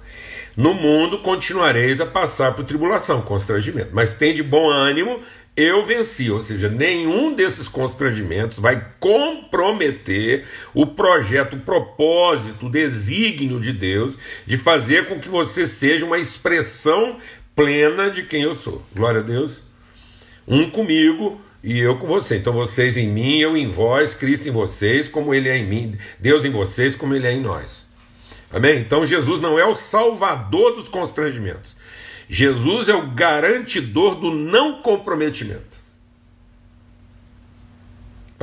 No 0.56 0.74
mundo 0.74 1.20
continuareis 1.20 2.00
a 2.00 2.06
passar 2.06 2.54
por 2.54 2.66
tribulação, 2.66 3.22
constrangimento. 3.22 3.90
Mas 3.94 4.14
tem 4.14 4.34
de 4.34 4.44
bom 4.44 4.70
ânimo, 4.70 5.20
eu 5.56 5.84
venci. 5.84 6.30
Ou 6.30 6.42
seja, 6.42 6.70
nenhum 6.70 7.34
desses 7.34 7.68
constrangimentos 7.68 8.60
vai 8.60 8.86
comprometer 9.00 10.46
o 10.74 10.86
projeto, 10.86 11.56
o 11.56 11.60
propósito, 11.60 12.68
o 12.68 12.72
desígnio 12.72 13.60
de 13.60 13.74
Deus 13.74 14.18
de 14.46 14.58
fazer 14.58 15.08
com 15.08 15.20
que 15.20 15.30
você 15.30 15.68
seja 15.68 16.06
uma 16.06 16.20
expressão 16.20 17.18
plena 17.56 18.10
de 18.10 18.24
quem 18.24 18.44
eu 18.44 18.56
sou. 18.56 18.84
Glória 18.96 19.22
a 19.22 19.24
Deus. 19.24 19.64
Um 20.48 20.70
comigo, 20.70 21.42
e 21.64 21.80
eu 21.80 21.98
com 21.98 22.08
você. 22.08 22.38
Então 22.38 22.54
vocês 22.54 22.98
em 22.98 23.08
mim, 23.08 23.40
eu 23.40 23.56
em 23.56 23.70
vós, 23.70 24.14
Cristo 24.14 24.50
em 24.50 24.52
vocês, 24.52 25.08
como 25.08 25.34
ele 25.34 25.48
é 25.48 25.58
em 25.58 25.66
mim, 25.66 25.98
Deus 26.20 26.44
em 26.44 26.52
vocês, 26.52 26.96
como 26.96 27.16
ele 27.16 27.26
é 27.26 27.32
em 27.32 27.42
nós. 27.42 27.88
Amém? 28.52 28.80
Então 28.80 29.06
Jesus 29.06 29.40
não 29.42 29.58
é 29.58 29.66
o 29.66 29.74
salvador 29.74 30.76
dos 30.76 30.88
constrangimentos. 30.88 31.76
Jesus 32.30 32.90
é 32.90 32.96
o 32.96 33.08
garantidor 33.12 34.16
do 34.16 34.32
não 34.32 34.82
comprometimento. 34.82 35.83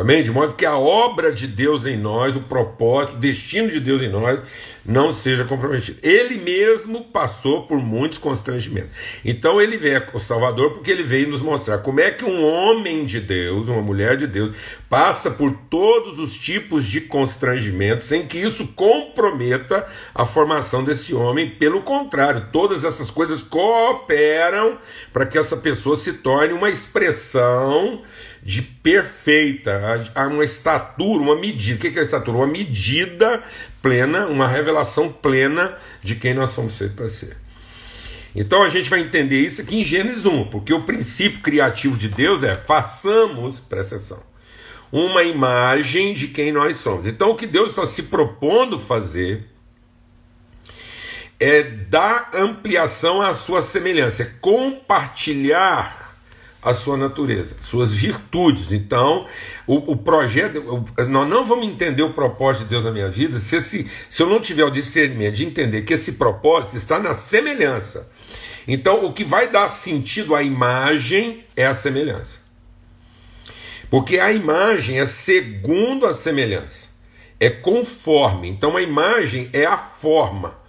Amém? 0.00 0.22
De 0.22 0.30
modo 0.30 0.54
que 0.54 0.64
a 0.64 0.78
obra 0.78 1.30
de 1.30 1.46
Deus 1.46 1.84
em 1.84 1.96
nós, 1.96 2.34
o 2.34 2.40
propósito, 2.40 3.16
o 3.16 3.20
destino 3.20 3.70
de 3.70 3.78
Deus 3.78 4.00
em 4.00 4.08
nós, 4.08 4.40
não 4.82 5.12
seja 5.12 5.44
comprometido. 5.44 5.98
Ele 6.02 6.38
mesmo 6.38 7.04
passou 7.04 7.66
por 7.66 7.78
muitos 7.78 8.16
constrangimentos. 8.16 8.90
Então 9.22 9.60
ele 9.60 9.76
veio 9.76 10.02
o 10.14 10.18
Salvador 10.18 10.72
porque 10.72 10.90
ele 10.90 11.02
veio 11.02 11.28
nos 11.28 11.42
mostrar 11.42 11.78
como 11.78 12.00
é 12.00 12.10
que 12.10 12.24
um 12.24 12.42
homem 12.42 13.04
de 13.04 13.20
Deus, 13.20 13.68
uma 13.68 13.82
mulher 13.82 14.16
de 14.16 14.26
Deus, 14.26 14.52
passa 14.88 15.30
por 15.30 15.52
todos 15.68 16.18
os 16.18 16.34
tipos 16.34 16.86
de 16.86 17.02
constrangimentos 17.02 18.06
sem 18.06 18.26
que 18.26 18.38
isso 18.38 18.68
comprometa 18.68 19.86
a 20.14 20.24
formação 20.24 20.82
desse 20.82 21.14
homem. 21.14 21.50
Pelo 21.50 21.82
contrário, 21.82 22.48
todas 22.50 22.84
essas 22.84 23.10
coisas 23.10 23.42
cooperam 23.42 24.78
para 25.12 25.26
que 25.26 25.36
essa 25.36 25.58
pessoa 25.58 25.94
se 25.94 26.14
torne 26.14 26.54
uma 26.54 26.70
expressão 26.70 28.02
de 28.42 28.62
perfeita, 28.62 29.80
a 30.14 30.26
uma 30.26 30.44
estatura, 30.44 31.22
uma 31.22 31.36
medida. 31.36 31.76
O 31.76 31.78
que 31.78 31.98
é 31.98 32.00
a 32.00 32.04
estatura? 32.04 32.38
Uma 32.38 32.46
medida 32.46 33.42
plena, 33.82 34.26
uma 34.26 34.48
revelação 34.48 35.12
plena 35.12 35.76
de 36.00 36.14
quem 36.16 36.34
nós 36.34 36.50
somos 36.50 36.76
feitos 36.76 36.96
para 36.96 37.08
ser. 37.08 37.36
Então 38.34 38.62
a 38.62 38.68
gente 38.68 38.88
vai 38.88 39.00
entender 39.00 39.40
isso 39.40 39.60
aqui 39.60 39.80
em 39.80 39.84
Gênesis 39.84 40.24
1, 40.24 40.44
porque 40.44 40.72
o 40.72 40.82
princípio 40.82 41.40
criativo 41.40 41.96
de 41.96 42.08
Deus 42.08 42.42
é 42.42 42.54
façamos, 42.54 43.58
presta 43.58 43.96
atenção, 43.96 44.22
uma 44.92 45.22
imagem 45.24 46.14
de 46.14 46.28
quem 46.28 46.52
nós 46.52 46.76
somos. 46.78 47.06
Então 47.06 47.30
o 47.30 47.36
que 47.36 47.46
Deus 47.46 47.70
está 47.70 47.84
se 47.84 48.04
propondo 48.04 48.78
fazer 48.78 49.48
é 51.40 51.62
dar 51.62 52.30
ampliação 52.34 53.20
à 53.20 53.32
sua 53.34 53.62
semelhança, 53.62 54.22
é 54.22 54.26
compartilhar 54.40 55.99
a 56.62 56.74
sua 56.74 56.96
natureza, 56.96 57.56
suas 57.60 57.92
virtudes. 57.92 58.72
Então, 58.72 59.26
o, 59.66 59.92
o 59.92 59.96
projeto, 59.96 60.58
o, 60.58 61.04
nós 61.08 61.28
não 61.28 61.44
vamos 61.44 61.66
entender 61.66 62.02
o 62.02 62.12
propósito 62.12 62.64
de 62.64 62.70
Deus 62.70 62.84
na 62.84 62.90
minha 62.90 63.08
vida 63.08 63.38
se, 63.38 63.56
esse, 63.56 63.90
se 64.08 64.22
eu 64.22 64.28
não 64.28 64.40
tiver 64.40 64.64
o 64.64 64.70
discernimento 64.70 65.36
de 65.36 65.46
entender 65.46 65.82
que 65.82 65.94
esse 65.94 66.12
propósito 66.12 66.76
está 66.76 66.98
na 66.98 67.14
semelhança. 67.14 68.10
Então, 68.68 69.04
o 69.06 69.12
que 69.12 69.24
vai 69.24 69.50
dar 69.50 69.68
sentido 69.68 70.34
à 70.34 70.42
imagem 70.42 71.42
é 71.56 71.66
a 71.66 71.74
semelhança. 71.74 72.40
Porque 73.88 74.20
a 74.20 74.30
imagem 74.30 75.00
é 75.00 75.06
segundo 75.06 76.06
a 76.06 76.12
semelhança, 76.12 76.90
é 77.40 77.48
conforme. 77.50 78.48
Então, 78.48 78.76
a 78.76 78.82
imagem 78.82 79.48
é 79.52 79.64
a 79.64 79.78
forma 79.78 80.59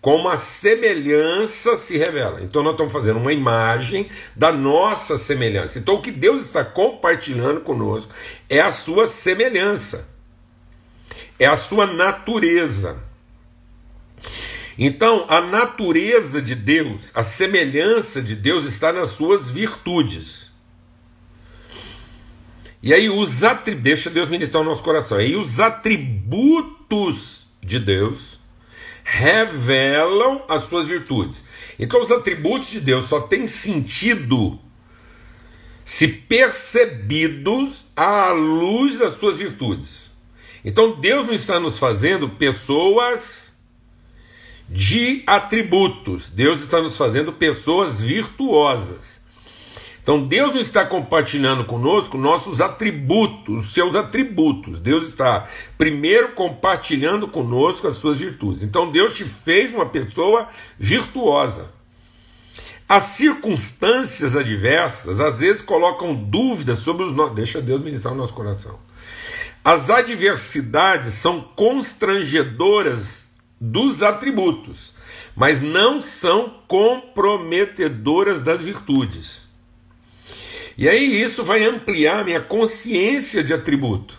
como 0.00 0.28
a 0.28 0.38
semelhança 0.38 1.76
se 1.76 1.98
revela. 1.98 2.40
Então 2.42 2.62
nós 2.62 2.72
estamos 2.72 2.92
fazendo 2.92 3.18
uma 3.18 3.32
imagem 3.32 4.08
da 4.34 4.52
nossa 4.52 5.18
semelhança. 5.18 5.78
Então 5.78 5.96
o 5.96 6.02
que 6.02 6.12
Deus 6.12 6.44
está 6.44 6.64
compartilhando 6.64 7.60
conosco 7.60 8.12
é 8.48 8.60
a 8.60 8.70
sua 8.70 9.08
semelhança. 9.08 10.08
É 11.38 11.46
a 11.46 11.56
sua 11.56 11.86
natureza. 11.86 13.02
Então, 14.80 15.26
a 15.28 15.40
natureza 15.40 16.40
de 16.40 16.54
Deus, 16.54 17.10
a 17.12 17.24
semelhança 17.24 18.22
de 18.22 18.36
Deus 18.36 18.64
está 18.64 18.92
nas 18.92 19.08
suas 19.08 19.50
virtudes. 19.50 20.48
E 22.80 22.94
aí 22.94 23.10
os 23.10 23.42
atributos, 23.42 23.82
deixa 23.82 24.08
Deus 24.08 24.28
ministrar 24.28 24.62
o 24.62 24.64
nosso 24.64 24.84
coração. 24.84 25.20
E 25.20 25.24
aí 25.24 25.36
os 25.36 25.58
atributos 25.58 27.48
de 27.60 27.80
Deus 27.80 28.37
revelam 29.10 30.42
as 30.48 30.64
suas 30.64 30.86
virtudes. 30.86 31.42
Então, 31.78 32.02
os 32.02 32.10
atributos 32.10 32.68
de 32.68 32.78
Deus 32.78 33.06
só 33.06 33.20
têm 33.20 33.46
sentido 33.46 34.58
se 35.82 36.06
percebidos 36.06 37.86
à 37.96 38.30
luz 38.32 38.98
das 38.98 39.14
suas 39.14 39.38
virtudes. 39.38 40.10
Então, 40.62 41.00
Deus 41.00 41.26
não 41.26 41.32
está 41.32 41.58
nos 41.58 41.78
fazendo 41.78 42.28
pessoas 42.28 43.56
de 44.68 45.22
atributos, 45.26 46.28
Deus 46.28 46.60
está 46.60 46.82
nos 46.82 46.94
fazendo 46.94 47.32
pessoas 47.32 48.02
virtuosas. 48.02 49.17
Então 50.08 50.26
Deus 50.26 50.56
está 50.56 50.86
compartilhando 50.86 51.66
conosco 51.66 52.16
nossos 52.16 52.62
atributos, 52.62 53.74
seus 53.74 53.94
atributos. 53.94 54.80
Deus 54.80 55.06
está 55.06 55.46
primeiro 55.76 56.32
compartilhando 56.32 57.28
conosco 57.28 57.86
as 57.86 57.98
suas 57.98 58.16
virtudes. 58.16 58.62
Então 58.62 58.90
Deus 58.90 59.14
te 59.14 59.24
fez 59.26 59.74
uma 59.74 59.84
pessoa 59.84 60.48
virtuosa. 60.78 61.66
As 62.88 63.02
circunstâncias 63.02 64.34
adversas 64.34 65.20
às 65.20 65.40
vezes 65.40 65.60
colocam 65.60 66.14
dúvidas 66.14 66.78
sobre 66.78 67.04
os 67.04 67.12
nossos. 67.12 67.34
Deixa 67.34 67.60
Deus 67.60 67.82
ministrar 67.82 68.14
o 68.14 68.16
nosso 68.16 68.32
coração. 68.32 68.78
As 69.62 69.90
adversidades 69.90 71.12
são 71.12 71.42
constrangedoras 71.54 73.28
dos 73.60 74.02
atributos, 74.02 74.94
mas 75.36 75.60
não 75.60 76.00
são 76.00 76.54
comprometedoras 76.66 78.40
das 78.40 78.62
virtudes. 78.62 79.47
E 80.78 80.88
aí 80.88 81.20
isso 81.20 81.44
vai 81.44 81.64
ampliar 81.64 82.24
minha 82.24 82.40
consciência 82.40 83.42
de 83.42 83.52
atributo. 83.52 84.16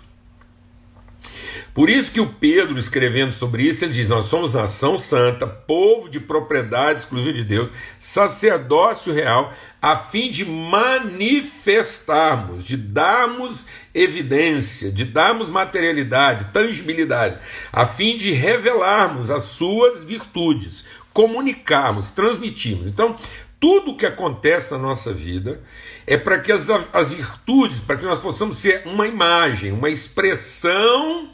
Por 1.73 1.89
isso 1.89 2.11
que 2.11 2.19
o 2.19 2.27
Pedro, 2.27 2.77
escrevendo 2.77 3.31
sobre 3.31 3.63
isso, 3.63 3.85
ele 3.85 3.93
diz: 3.93 4.09
Nós 4.09 4.25
somos 4.25 4.53
nação 4.53 4.99
santa, 4.99 5.47
povo 5.47 6.09
de 6.09 6.19
propriedade 6.19 6.99
exclusiva 6.99 7.31
de 7.31 7.45
Deus, 7.45 7.69
sacerdócio 7.97 9.13
real, 9.13 9.53
a 9.81 9.95
fim 9.95 10.29
de 10.29 10.43
manifestarmos, 10.43 12.65
de 12.65 12.75
darmos 12.75 13.65
evidência, 13.93 14.91
de 14.91 15.05
darmos 15.05 15.47
materialidade, 15.47 16.51
tangibilidade, 16.51 17.37
a 17.71 17.85
fim 17.85 18.17
de 18.17 18.33
revelarmos 18.33 19.31
as 19.31 19.43
suas 19.43 20.03
virtudes, 20.03 20.83
comunicarmos, 21.13 22.09
transmitirmos. 22.09 22.87
Então, 22.87 23.15
tudo 23.59 23.91
o 23.91 23.97
que 23.97 24.05
acontece 24.05 24.71
na 24.71 24.77
nossa 24.77 25.13
vida 25.13 25.61
é 26.09 26.17
para 26.17 26.39
que 26.39 26.51
as, 26.51 26.67
as 26.91 27.13
virtudes, 27.13 27.79
para 27.79 27.95
que 27.95 28.03
nós 28.03 28.17
possamos 28.17 28.57
ser 28.57 28.81
uma 28.87 29.05
imagem, 29.05 29.71
uma 29.71 29.91
expressão. 29.91 31.29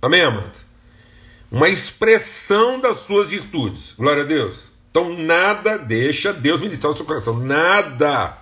Amém, 0.00 0.22
amado? 0.22 0.56
Uma 1.50 1.68
expressão 1.68 2.78
das 2.78 2.98
suas 2.98 3.30
virtudes. 3.30 3.92
Glória 3.98 4.22
a 4.22 4.26
Deus. 4.26 4.66
Então, 4.88 5.18
nada 5.18 5.76
deixa 5.76 6.32
Deus 6.32 6.60
ministrar 6.60 6.92
o 6.92 6.96
seu 6.96 7.04
coração. 7.04 7.36
Nada 7.36 8.38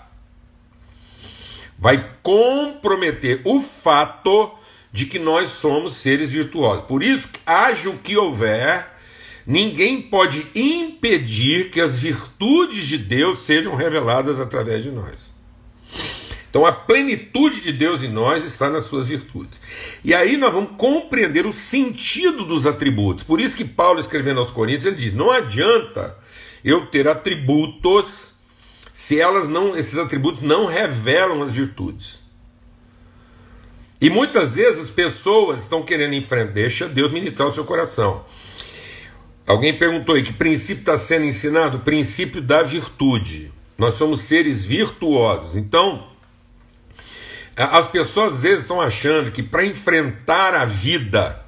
vai 1.78 2.10
comprometer 2.22 3.40
o 3.46 3.62
fato 3.62 4.52
de 4.92 5.06
que 5.06 5.18
nós 5.18 5.48
somos 5.52 5.94
seres 5.96 6.28
virtuosos. 6.28 6.84
Por 6.84 7.02
isso, 7.02 7.30
haja 7.46 7.88
o 7.88 7.96
que 7.96 8.14
houver 8.14 8.93
Ninguém 9.46 10.00
pode 10.00 10.46
impedir 10.54 11.70
que 11.70 11.80
as 11.80 11.98
virtudes 11.98 12.86
de 12.86 12.96
Deus 12.96 13.40
sejam 13.40 13.74
reveladas 13.74 14.40
através 14.40 14.82
de 14.82 14.90
nós. 14.90 15.30
Então 16.48 16.64
a 16.64 16.72
plenitude 16.72 17.60
de 17.60 17.72
Deus 17.72 18.02
em 18.02 18.08
nós 18.08 18.44
está 18.44 18.70
nas 18.70 18.84
suas 18.84 19.08
virtudes. 19.08 19.60
E 20.04 20.14
aí 20.14 20.36
nós 20.36 20.54
vamos 20.54 20.76
compreender 20.76 21.46
o 21.46 21.52
sentido 21.52 22.44
dos 22.44 22.64
atributos. 22.64 23.24
Por 23.24 23.40
isso 23.40 23.56
que 23.56 23.64
Paulo 23.64 23.98
escrevendo 23.98 24.38
aos 24.38 24.52
Coríntios, 24.52 24.86
ele 24.86 24.94
diz: 24.94 25.12
"Não 25.12 25.32
adianta 25.32 26.16
eu 26.64 26.86
ter 26.86 27.08
atributos 27.08 28.32
se 28.92 29.20
elas 29.20 29.48
não 29.48 29.76
esses 29.76 29.98
atributos 29.98 30.42
não 30.42 30.66
revelam 30.66 31.42
as 31.42 31.50
virtudes". 31.50 32.20
E 34.00 34.08
muitas 34.08 34.54
vezes 34.54 34.84
as 34.84 34.90
pessoas 34.90 35.62
estão 35.62 35.82
querendo 35.82 36.14
enfrentar, 36.14 36.52
deixa 36.52 36.86
Deus 36.86 37.10
ministrar 37.10 37.48
o 37.48 37.52
seu 37.52 37.64
coração. 37.64 38.24
Alguém 39.46 39.76
perguntou 39.76 40.14
aí 40.14 40.22
que 40.22 40.32
princípio 40.32 40.80
está 40.80 40.96
sendo 40.96 41.26
ensinado? 41.26 41.78
O 41.78 41.80
princípio 41.80 42.40
da 42.40 42.62
virtude. 42.62 43.52
Nós 43.76 43.94
somos 43.94 44.22
seres 44.22 44.64
virtuosos. 44.64 45.56
Então, 45.56 46.06
as 47.56 47.86
pessoas 47.86 48.34
às 48.34 48.42
vezes 48.42 48.60
estão 48.60 48.80
achando 48.80 49.30
que 49.30 49.42
para 49.42 49.66
enfrentar 49.66 50.54
a 50.54 50.64
vida, 50.64 51.44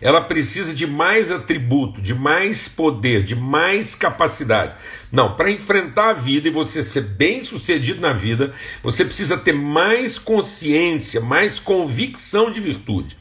ela 0.00 0.20
precisa 0.20 0.74
de 0.74 0.86
mais 0.86 1.30
atributo, 1.30 2.00
de 2.00 2.14
mais 2.14 2.68
poder, 2.68 3.22
de 3.22 3.36
mais 3.36 3.94
capacidade. 3.94 4.74
Não, 5.12 5.34
para 5.34 5.50
enfrentar 5.50 6.10
a 6.10 6.14
vida 6.14 6.48
e 6.48 6.50
você 6.50 6.82
ser 6.82 7.02
bem 7.02 7.42
sucedido 7.42 8.00
na 8.00 8.12
vida, 8.12 8.54
você 8.82 9.04
precisa 9.04 9.36
ter 9.36 9.52
mais 9.52 10.18
consciência, 10.18 11.20
mais 11.20 11.58
convicção 11.58 12.50
de 12.50 12.60
virtude. 12.60 13.16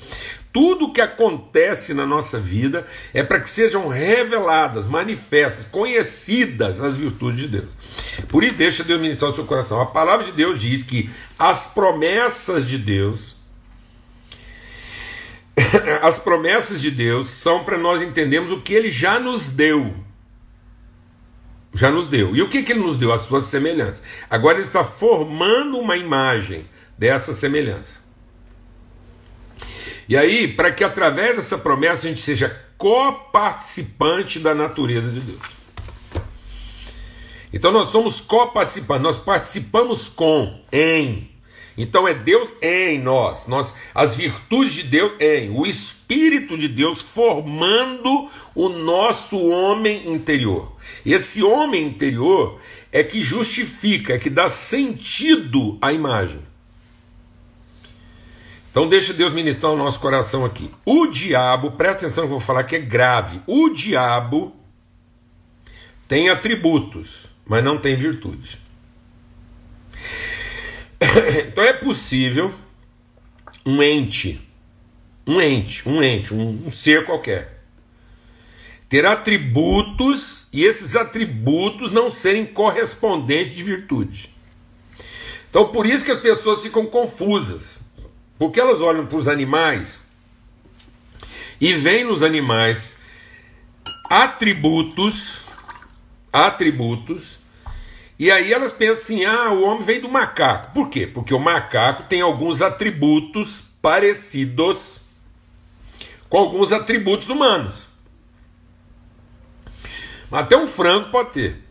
Tudo 0.51 0.91
que 0.91 0.99
acontece 0.99 1.93
na 1.93 2.07
nossa 2.07 2.39
vida 2.39 2.85
é 3.13 3.21
para 3.21 3.39
que 3.39 3.49
sejam 3.49 3.87
reveladas, 3.87 4.85
manifestas, 4.85 5.65
conhecidas 5.65 6.81
as 6.81 6.97
virtudes 6.97 7.41
de 7.41 7.47
Deus. 7.47 7.69
Por 8.27 8.43
isso, 8.43 8.55
deixa 8.55 8.83
Deus 8.83 8.99
ministrar 8.99 9.29
o 9.31 9.35
seu 9.35 9.45
coração. 9.45 9.79
A 9.79 9.85
palavra 9.85 10.25
de 10.25 10.31
Deus 10.31 10.59
diz 10.59 10.81
que 10.81 11.07
as 11.37 11.67
promessas 11.67 12.67
de 12.67 12.79
Deus, 12.79 13.35
as 16.01 16.17
promessas 16.17 16.81
de 16.81 16.89
Deus 16.89 17.29
são 17.29 17.63
para 17.63 17.77
nós 17.77 18.01
entendermos 18.01 18.51
o 18.51 18.59
que 18.59 18.73
Ele 18.73 18.89
já 18.89 19.19
nos 19.19 19.51
deu. 19.51 19.93
Já 21.75 21.91
nos 21.91 22.09
deu. 22.09 22.35
E 22.35 22.41
o 22.41 22.49
que, 22.49 22.63
que 22.63 22.71
Ele 22.71 22.81
nos 22.81 22.97
deu? 22.97 23.13
As 23.13 23.21
suas 23.21 23.45
semelhanças. 23.45 24.01
Agora 24.27 24.57
Ele 24.57 24.65
está 24.65 24.83
formando 24.83 25.77
uma 25.77 25.95
imagem 25.95 26.67
dessa 26.97 27.33
semelhança. 27.33 28.08
E 30.09 30.17
aí, 30.17 30.47
para 30.47 30.71
que 30.71 30.83
através 30.83 31.35
dessa 31.35 31.55
promessa 31.55 32.07
a 32.07 32.09
gente 32.09 32.21
seja 32.21 32.65
coparticipante 32.79 34.39
da 34.39 34.55
natureza 34.55 35.11
de 35.11 35.19
Deus. 35.19 35.39
Então 37.53 37.71
nós 37.71 37.89
somos 37.89 38.19
coparticipantes, 38.19 39.03
nós 39.03 39.17
participamos 39.19 40.09
com, 40.09 40.61
em. 40.71 41.29
Então 41.77 42.07
é 42.07 42.15
Deus 42.15 42.55
em 42.59 42.99
nós, 42.99 43.45
nós 43.45 43.71
as 43.93 44.15
virtudes 44.15 44.73
de 44.73 44.83
Deus 44.83 45.13
em, 45.19 45.51
o 45.51 45.67
Espírito 45.67 46.57
de 46.57 46.67
Deus 46.67 47.03
formando 47.03 48.29
o 48.55 48.67
nosso 48.67 49.37
homem 49.47 50.11
interior. 50.11 50.75
Esse 51.05 51.43
homem 51.43 51.85
interior 51.85 52.59
é 52.91 53.03
que 53.03 53.21
justifica, 53.21 54.15
é 54.15 54.17
que 54.17 54.29
dá 54.29 54.49
sentido 54.49 55.77
à 55.79 55.93
imagem. 55.93 56.48
Então 58.71 58.87
deixa 58.87 59.13
Deus 59.13 59.33
ministrar 59.33 59.71
o 59.73 59.77
nosso 59.77 59.99
coração 59.99 60.45
aqui. 60.45 60.71
O 60.85 61.07
diabo, 61.07 61.71
presta 61.71 62.05
atenção 62.05 62.25
que 62.25 62.33
eu 62.33 62.37
vou 62.37 62.39
falar 62.39 62.63
que 62.63 62.75
é 62.75 62.79
grave. 62.79 63.41
O 63.47 63.69
diabo 63.69 64.55
tem 66.07 66.29
atributos, 66.29 67.27
mas 67.45 67.63
não 67.63 67.77
tem 67.77 67.95
virtude. 67.95 68.59
Então 71.47 71.63
é 71.63 71.73
possível 71.73 72.53
um 73.65 73.81
ente, 73.81 74.39
um 75.25 75.39
ente, 75.39 75.87
um 75.87 76.03
ente, 76.03 76.33
um, 76.33 76.67
um 76.67 76.71
ser 76.71 77.05
qualquer, 77.05 77.63
ter 78.89 79.05
atributos 79.05 80.47
e 80.51 80.63
esses 80.63 80.95
atributos 80.95 81.91
não 81.91 82.11
serem 82.11 82.45
correspondentes 82.45 83.55
de 83.55 83.63
virtude. 83.63 84.29
Então 85.49 85.71
por 85.71 85.85
isso 85.85 86.03
que 86.03 86.11
as 86.11 86.19
pessoas 86.19 86.61
ficam 86.61 86.85
confusas. 86.85 87.81
Porque 88.39 88.59
elas 88.59 88.81
olham 88.81 89.05
para 89.05 89.17
os 89.17 89.27
animais 89.27 90.01
e 91.59 91.73
veem 91.73 92.05
nos 92.05 92.23
animais 92.23 92.97
atributos, 94.09 95.41
atributos, 96.31 97.39
e 98.17 98.31
aí 98.31 98.51
elas 98.51 98.71
pensam 98.73 99.03
assim: 99.03 99.25
ah, 99.25 99.51
o 99.51 99.63
homem 99.63 99.83
veio 99.83 100.03
do 100.03 100.09
macaco. 100.09 100.73
Por 100.73 100.89
quê? 100.89 101.05
Porque 101.05 101.33
o 101.33 101.39
macaco 101.39 102.03
tem 102.03 102.21
alguns 102.21 102.61
atributos 102.61 103.65
parecidos 103.81 105.01
com 106.29 106.37
alguns 106.37 106.71
atributos 106.71 107.29
humanos. 107.29 107.87
Até 110.31 110.55
um 110.55 110.67
frango 110.67 111.09
pode 111.09 111.31
ter. 111.31 111.63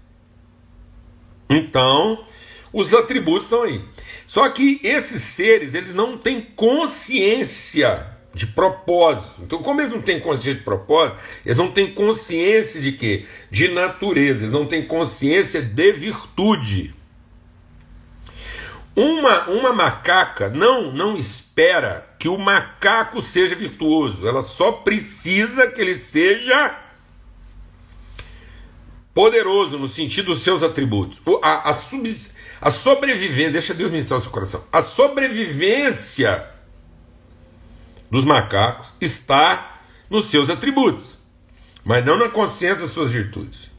Então, 1.48 2.26
os 2.72 2.92
atributos 2.92 3.44
estão 3.44 3.62
aí. 3.62 3.85
Só 4.29 4.47
que 4.51 4.79
esses 4.83 5.23
seres, 5.23 5.73
eles 5.73 5.95
não 5.95 6.19
têm 6.19 6.43
consciência 6.55 8.07
de 8.35 8.47
propósito. 8.47 9.41
Então, 9.43 9.62
como 9.62 9.81
eles 9.81 9.91
não 9.91 10.03
têm 10.03 10.21
consciência 10.21 10.57
de 10.57 10.61
propósito, 10.61 11.19
eles 11.47 11.57
não 11.57 11.73
têm 11.73 11.95
consciência 11.95 12.79
de 12.79 12.93
quê? 12.93 13.25
De 13.51 13.69
natureza, 13.69 14.45
eles 14.45 14.53
não 14.53 14.67
têm 14.67 14.87
consciência 14.87 15.62
de 15.62 15.93
virtude. 15.93 16.95
Uma, 18.95 19.49
uma 19.49 19.73
macaca 19.73 20.51
não, 20.51 20.93
não 20.93 21.17
espera 21.17 22.07
que 22.19 22.29
o 22.29 22.37
macaco 22.37 23.23
seja 23.23 23.57
virtuoso, 23.57 24.29
ela 24.29 24.43
só 24.43 24.73
precisa 24.73 25.69
que 25.69 25.81
ele 25.81 25.99
seja 25.99 26.79
poderoso 29.14 29.79
no 29.79 29.88
sentido 29.88 30.27
dos 30.27 30.43
seus 30.43 30.62
atributos. 30.62 31.19
A, 31.43 31.71
a, 31.71 31.75
subs, 31.75 32.37
a 32.61 32.71
sobrevivência, 32.71 33.53
deixa 33.53 33.75
Deus 33.75 33.90
ministrar 33.90 34.18
o 34.18 34.23
seu 34.23 34.31
coração. 34.31 34.64
A 34.73 34.83
sobrevivência 34.83 36.49
dos 38.11 38.25
macacos 38.25 38.94
está 39.01 39.81
nos 40.11 40.27
seus 40.27 40.51
atributos, 40.51 41.18
mas 41.85 42.05
não 42.05 42.18
na 42.18 42.29
consciência 42.29 42.83
das 42.83 42.90
suas 42.90 43.11
virtudes. 43.11 43.71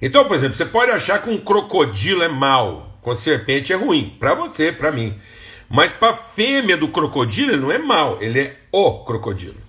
Então, 0.00 0.24
por 0.24 0.34
exemplo, 0.34 0.56
você 0.56 0.64
pode 0.64 0.90
achar 0.90 1.22
que 1.22 1.28
um 1.28 1.38
crocodilo 1.38 2.22
é 2.22 2.28
mau, 2.28 2.98
com 3.02 3.14
serpente 3.14 3.72
é 3.72 3.76
ruim, 3.76 4.16
para 4.18 4.34
você, 4.34 4.72
para 4.72 4.90
mim. 4.90 5.18
Mas 5.68 5.92
para 5.92 6.10
a 6.10 6.16
fêmea 6.16 6.76
do 6.76 6.88
crocodilo, 6.88 7.52
ele 7.52 7.60
não 7.60 7.70
é 7.70 7.78
mau, 7.78 8.18
ele 8.20 8.40
é 8.40 8.56
o 8.72 9.04
crocodilo. 9.04 9.60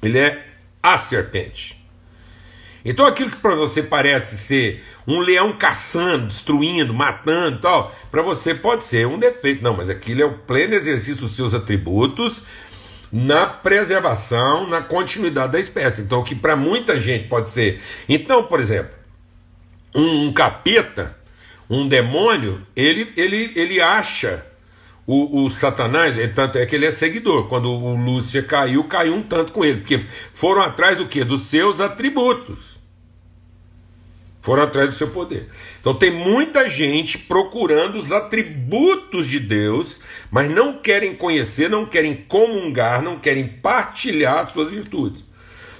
Ele 0.00 0.18
é 0.18 0.46
a 0.82 0.96
serpente. 0.96 1.82
Então 2.84 3.06
aquilo 3.06 3.30
que 3.30 3.36
para 3.36 3.54
você 3.54 3.82
parece 3.82 4.36
ser 4.36 4.82
um 5.06 5.20
leão 5.20 5.52
caçando, 5.52 6.26
destruindo, 6.26 6.94
matando 6.94 7.58
tal, 7.58 7.94
para 8.10 8.22
você 8.22 8.54
pode 8.54 8.84
ser 8.84 9.06
um 9.06 9.18
defeito. 9.18 9.62
Não, 9.62 9.76
mas 9.76 9.90
aquilo 9.90 10.22
é 10.22 10.24
o 10.24 10.38
pleno 10.38 10.74
exercício 10.74 11.22
dos 11.22 11.32
seus 11.32 11.54
atributos 11.54 12.42
na 13.12 13.46
preservação, 13.46 14.66
na 14.66 14.80
continuidade 14.80 15.52
da 15.52 15.60
espécie. 15.60 16.02
Então 16.02 16.20
o 16.20 16.24
que 16.24 16.34
para 16.34 16.56
muita 16.56 16.98
gente 16.98 17.28
pode 17.28 17.50
ser. 17.50 17.80
Então, 18.08 18.44
por 18.44 18.58
exemplo, 18.58 18.94
um, 19.94 20.28
um 20.28 20.32
capeta, 20.32 21.16
um 21.68 21.86
demônio, 21.86 22.66
ele, 22.74 23.12
ele, 23.16 23.52
ele 23.54 23.80
acha 23.80 24.44
o, 25.06 25.44
o 25.44 25.50
Satanás, 25.50 26.18
é, 26.18 26.26
tanto 26.28 26.58
é 26.58 26.64
que 26.64 26.74
ele 26.74 26.86
é 26.86 26.90
seguidor. 26.90 27.48
Quando 27.48 27.70
o 27.70 27.94
Lúcifer 27.96 28.46
caiu, 28.46 28.84
caiu 28.84 29.14
um 29.14 29.22
tanto 29.22 29.52
com 29.52 29.64
ele, 29.64 29.80
porque 29.80 29.98
foram 30.32 30.62
atrás 30.62 30.96
do 30.96 31.06
que? 31.06 31.24
Dos 31.24 31.42
seus 31.42 31.80
atributos. 31.80 32.71
Foram 34.42 34.64
atrás 34.64 34.88
do 34.88 34.94
seu 34.94 35.08
poder. 35.08 35.48
Então 35.80 35.94
tem 35.94 36.10
muita 36.10 36.68
gente 36.68 37.16
procurando 37.16 37.96
os 37.96 38.12
atributos 38.12 39.26
de 39.26 39.40
Deus, 39.40 40.00
mas 40.30 40.50
não 40.50 40.78
querem 40.78 41.14
conhecer, 41.14 41.70
não 41.70 41.86
querem 41.86 42.14
comungar, 42.28 43.00
não 43.00 43.18
querem 43.18 43.46
partilhar 43.46 44.50
suas 44.50 44.68
virtudes. 44.68 45.24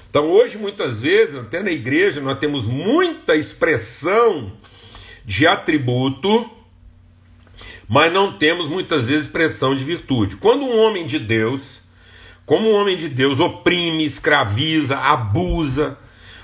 Então 0.08 0.26
hoje, 0.26 0.56
muitas 0.56 1.02
vezes, 1.02 1.34
até 1.34 1.62
na 1.62 1.70
igreja, 1.70 2.20
nós 2.20 2.38
temos 2.38 2.66
muita 2.66 3.34
expressão 3.34 4.52
de 5.24 5.46
atributo 5.46 6.50
mas 7.92 8.10
não 8.10 8.32
temos 8.32 8.68
muitas 8.68 9.08
vezes 9.08 9.26
expressão 9.26 9.76
de 9.76 9.84
virtude. 9.84 10.36
Quando 10.36 10.64
um 10.64 10.80
homem 10.80 11.06
de 11.06 11.18
Deus, 11.18 11.82
como 12.46 12.70
um 12.70 12.74
homem 12.74 12.96
de 12.96 13.06
Deus 13.06 13.38
oprime, 13.38 14.02
escraviza, 14.02 14.96
abusa, 14.96 15.98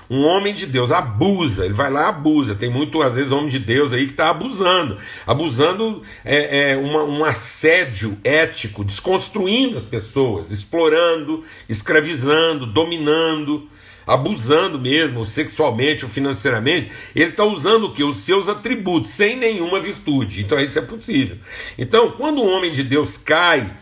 um 0.09 0.25
homem 0.25 0.53
de 0.53 0.65
Deus 0.65 0.91
abusa, 0.91 1.65
ele 1.65 1.73
vai 1.73 1.91
lá 1.91 2.09
abusa. 2.09 2.55
Tem 2.55 2.69
muito, 2.69 3.01
às 3.01 3.15
vezes, 3.15 3.31
homem 3.31 3.49
de 3.49 3.59
Deus 3.59 3.93
aí 3.93 4.05
que 4.05 4.11
está 4.11 4.29
abusando. 4.29 4.97
Abusando 5.27 6.01
é, 6.25 6.71
é 6.71 6.77
uma, 6.77 7.03
um 7.03 7.23
assédio 7.23 8.17
ético, 8.23 8.83
desconstruindo 8.83 9.77
as 9.77 9.85
pessoas, 9.85 10.49
explorando, 10.49 11.43
escravizando, 11.67 12.65
dominando 12.65 13.69
abusando 14.07 14.79
mesmo, 14.79 15.23
sexualmente 15.23 16.03
ou 16.03 16.09
financeiramente, 16.09 16.91
ele 17.15 17.29
está 17.29 17.43
usando 17.43 17.83
o 17.83 17.93
que? 17.93 18.03
Os 18.03 18.17
seus 18.17 18.49
atributos, 18.49 19.11
sem 19.11 19.37
nenhuma 19.37 19.79
virtude. 19.79 20.41
Então 20.41 20.59
isso 20.59 20.79
é 20.79 20.81
possível. 20.81 21.37
Então, 21.77 22.11
quando 22.13 22.41
um 22.41 22.51
homem 22.51 22.71
de 22.71 22.81
Deus 22.81 23.17
cai 23.17 23.77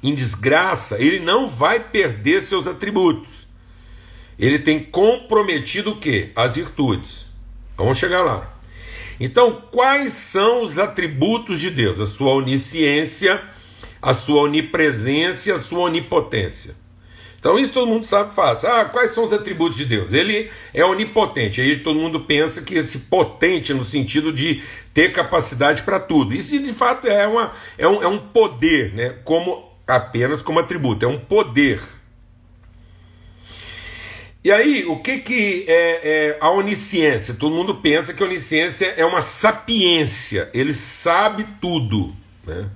em 0.00 0.14
desgraça, 0.14 1.02
ele 1.02 1.18
não 1.18 1.48
vai 1.48 1.80
perder 1.80 2.42
seus 2.42 2.68
atributos. 2.68 3.41
Ele 4.42 4.58
tem 4.58 4.80
comprometido 4.80 5.92
o 5.92 5.96
que? 6.00 6.30
As 6.34 6.56
virtudes. 6.56 7.26
Vamos 7.76 7.96
chegar 7.96 8.22
lá. 8.22 8.52
Então, 9.20 9.62
quais 9.70 10.14
são 10.14 10.64
os 10.64 10.80
atributos 10.80 11.60
de 11.60 11.70
Deus? 11.70 12.00
A 12.00 12.06
sua 12.08 12.32
onisciência, 12.32 13.40
a 14.02 14.12
sua 14.12 14.42
onipresença, 14.42 15.54
a 15.54 15.58
sua 15.60 15.82
onipotência. 15.82 16.74
Então 17.38 17.58
isso 17.58 17.72
todo 17.72 17.88
mundo 17.88 18.04
sabe 18.04 18.32
fácil. 18.32 18.68
Ah, 18.68 18.84
quais 18.84 19.10
são 19.10 19.24
os 19.24 19.32
atributos 19.32 19.76
de 19.76 19.84
Deus? 19.84 20.12
Ele 20.12 20.48
é 20.72 20.84
onipotente. 20.84 21.60
Aí 21.60 21.76
todo 21.76 21.98
mundo 21.98 22.20
pensa 22.20 22.62
que 22.62 22.76
esse 22.76 22.98
potente 23.00 23.74
no 23.74 23.84
sentido 23.84 24.32
de 24.32 24.62
ter 24.94 25.12
capacidade 25.12 25.82
para 25.82 25.98
tudo. 25.98 26.32
Isso 26.32 26.56
de 26.56 26.72
fato 26.72 27.08
é, 27.08 27.26
uma, 27.26 27.52
é, 27.76 27.88
um, 27.88 28.00
é 28.00 28.06
um 28.06 28.18
poder, 28.18 28.94
né? 28.94 29.16
Como 29.24 29.68
apenas 29.88 30.40
como 30.40 30.60
atributo, 30.60 31.04
é 31.04 31.08
um 31.08 31.18
poder. 31.18 31.80
E 34.44 34.50
aí, 34.50 34.84
o 34.84 34.96
que, 34.96 35.18
que 35.18 35.64
é, 35.68 36.00
é, 36.02 36.38
a 36.40 36.50
onisciência? 36.50 37.34
Todo 37.34 37.54
mundo 37.54 37.76
pensa 37.76 38.12
que 38.12 38.22
a 38.22 38.26
onisciência 38.26 38.92
é 38.96 39.04
uma 39.04 39.22
sapiência, 39.22 40.50
ele 40.52 40.74
sabe 40.74 41.46
tudo. 41.60 42.12
Né? 42.44 42.68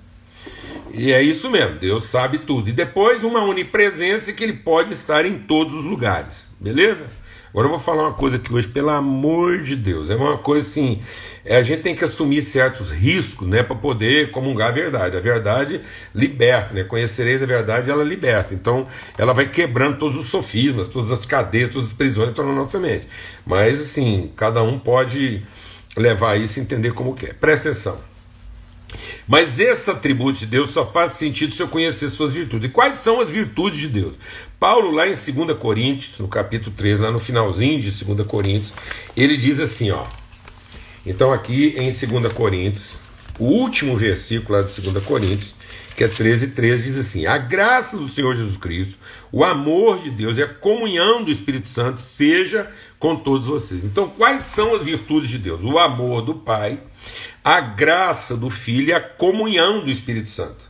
E 0.93 1.13
é 1.13 1.21
isso 1.21 1.51
mesmo, 1.51 1.77
Deus 1.81 2.05
sabe 2.05 2.39
tudo. 2.39 2.71
E 2.71 2.73
depois 2.73 3.25
uma 3.25 3.43
onipresença 3.43 4.33
que 4.33 4.45
ele 4.45 4.53
pode 4.53 4.93
estar 4.93 5.27
em 5.27 5.39
todos 5.39 5.75
os 5.75 5.85
lugares, 5.85 6.51
beleza? 6.61 7.07
Agora 7.57 7.69
eu 7.69 7.71
vou 7.71 7.81
falar 7.81 8.03
uma 8.03 8.13
coisa 8.13 8.37
aqui 8.37 8.53
hoje, 8.53 8.69
pelo 8.69 8.91
amor 8.91 9.63
de 9.63 9.75
Deus, 9.75 10.11
é 10.11 10.15
uma 10.15 10.37
coisa 10.37 10.69
assim, 10.69 11.01
é, 11.43 11.57
a 11.57 11.63
gente 11.63 11.81
tem 11.81 11.95
que 11.95 12.05
assumir 12.05 12.43
certos 12.43 12.91
riscos, 12.91 13.49
né, 13.49 13.63
para 13.63 13.75
poder 13.75 14.31
comungar 14.31 14.69
a 14.69 14.73
verdade. 14.73 15.17
A 15.17 15.21
verdade 15.21 15.81
liberta, 16.15 16.75
né? 16.75 16.85
Conhecereis 16.85 17.43
a 17.43 17.47
verdade, 17.47 17.91
ela 17.91 18.05
liberta. 18.05 18.53
Então, 18.53 18.87
ela 19.17 19.33
vai 19.33 19.49
quebrando 19.49 19.97
todos 19.97 20.19
os 20.19 20.27
sofismas, 20.27 20.87
todas 20.87 21.11
as 21.11 21.25
cadeias, 21.25 21.71
todas 21.71 21.89
as 21.89 21.95
prisões 21.95 22.27
que 22.27 22.33
estão 22.33 22.47
na 22.47 22.53
nossa 22.53 22.79
mente. 22.79 23.09
Mas 23.47 23.81
assim, 23.81 24.31
cada 24.37 24.63
um 24.63 24.79
pode 24.79 25.43
levar 25.97 26.39
isso 26.39 26.59
e 26.59 26.63
entender 26.63 26.93
como 26.93 27.15
quer. 27.15 27.33
Presta 27.37 27.71
atenção. 27.71 28.16
Mas 29.27 29.59
esse 29.59 29.91
atributo 29.91 30.39
de 30.39 30.47
Deus 30.47 30.71
só 30.71 30.87
faz 30.87 31.13
sentido 31.13 31.55
se 31.55 31.63
eu 31.63 31.69
conhecer 31.69 32.09
suas 32.11 32.33
virtudes. 32.33 32.69
E 32.69 32.73
quais 32.73 32.99
são 32.99 33.21
as 33.21 33.29
virtudes 33.29 33.81
de 33.81 33.89
Deus? 33.89 34.17
Paulo, 34.59 34.91
lá 34.91 35.07
em 35.07 35.15
2 35.15 35.59
Coríntios, 35.59 36.19
no 36.19 36.29
capítulo 36.29 36.75
3, 36.77 37.01
lá 37.01 37.11
no 37.11 37.21
finalzinho 37.21 37.81
de 37.81 37.91
2 37.91 38.27
Coríntios, 38.27 38.73
ele 39.17 39.37
diz 39.37 39.61
assim: 39.61 39.91
ó. 39.91 40.05
Então, 41.05 41.33
aqui 41.33 41.75
em 41.77 41.91
2 41.91 42.33
Coríntios, 42.33 42.95
o 43.39 43.45
último 43.45 43.97
versículo 43.97 44.59
lá 44.59 44.65
de 44.65 44.81
2 44.81 45.05
Coríntios, 45.05 45.55
que 45.97 46.05
é 46.05 46.09
13, 46.09 46.49
13, 46.49 46.83
diz 46.83 46.99
assim: 46.99 47.27
A 47.27 47.39
graça 47.39 47.97
do 47.97 48.09
Senhor 48.09 48.35
Jesus 48.35 48.57
Cristo, 48.57 48.99
o 49.33 49.43
amor 49.45 49.99
de 49.99 50.11
Deus 50.11 50.37
e 50.37 50.43
a 50.43 50.49
comunhão 50.49 51.25
do 51.25 51.31
Espírito 51.31 51.69
Santo 51.69 52.01
seja 52.01 52.71
com 52.99 53.17
todos 53.17 53.47
vocês. 53.47 53.83
Então, 53.83 54.09
quais 54.09 54.45
são 54.45 54.75
as 54.75 54.83
virtudes 54.83 55.31
de 55.31 55.39
Deus? 55.39 55.65
O 55.65 55.79
amor 55.79 56.23
do 56.23 56.35
Pai, 56.35 56.81
a 57.47 57.61
graça 57.61 58.37
do 58.37 58.51
Filho 58.51 58.89
e 58.89 58.93
a 58.93 59.01
comunhão 59.01 59.85
do 59.85 59.89
Espírito 59.89 60.29
Santo. 60.29 60.69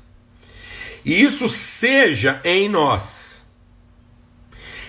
E 1.03 1.23
isso 1.23 1.49
seja 1.49 2.39
em 2.45 2.69
nós. 2.69 3.43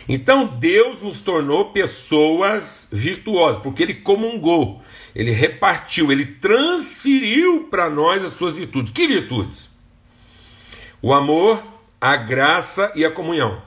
Então 0.05 0.45
Deus 0.45 1.01
nos 1.01 1.21
tornou 1.21 1.71
pessoas 1.71 2.89
virtuosas, 2.91 3.61
porque 3.61 3.83
Ele 3.83 3.93
comungou, 3.93 4.81
Ele 5.15 5.31
repartiu, 5.31 6.11
Ele 6.11 6.25
transferiu 6.25 7.69
para 7.69 7.89
nós 7.89 8.25
as 8.25 8.33
suas 8.33 8.53
virtudes. 8.53 8.91
Que 8.91 9.07
virtudes? 9.07 9.69
O 11.01 11.13
amor, 11.13 11.65
a 12.01 12.17
graça 12.17 12.91
e 12.95 13.05
a 13.05 13.11
comunhão. 13.11 13.61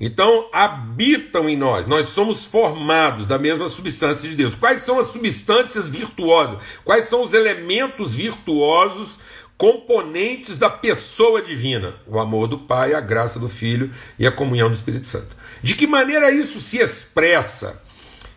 Então, 0.00 0.48
habitam 0.50 1.46
em 1.46 1.58
nós, 1.58 1.86
nós 1.86 2.08
somos 2.08 2.46
formados 2.46 3.26
da 3.26 3.38
mesma 3.38 3.68
substância 3.68 4.26
de 4.26 4.34
Deus. 4.34 4.54
Quais 4.54 4.80
são 4.80 4.98
as 4.98 5.08
substâncias 5.08 5.90
virtuosas? 5.90 6.58
Quais 6.82 7.04
são 7.04 7.22
os 7.22 7.34
elementos 7.34 8.14
virtuosos, 8.14 9.18
componentes 9.58 10.56
da 10.56 10.70
pessoa 10.70 11.42
divina? 11.42 11.96
O 12.06 12.18
amor 12.18 12.48
do 12.48 12.56
Pai, 12.60 12.94
a 12.94 13.00
graça 13.00 13.38
do 13.38 13.50
Filho 13.50 13.90
e 14.18 14.26
a 14.26 14.32
comunhão 14.32 14.70
do 14.70 14.74
Espírito 14.74 15.06
Santo. 15.06 15.36
De 15.62 15.74
que 15.74 15.86
maneira 15.86 16.30
isso 16.30 16.60
se 16.60 16.78
expressa? 16.78 17.82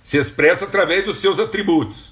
Se 0.03 0.17
expressa 0.17 0.65
através 0.65 1.05
dos 1.05 1.19
seus 1.19 1.39
atributos. 1.39 2.11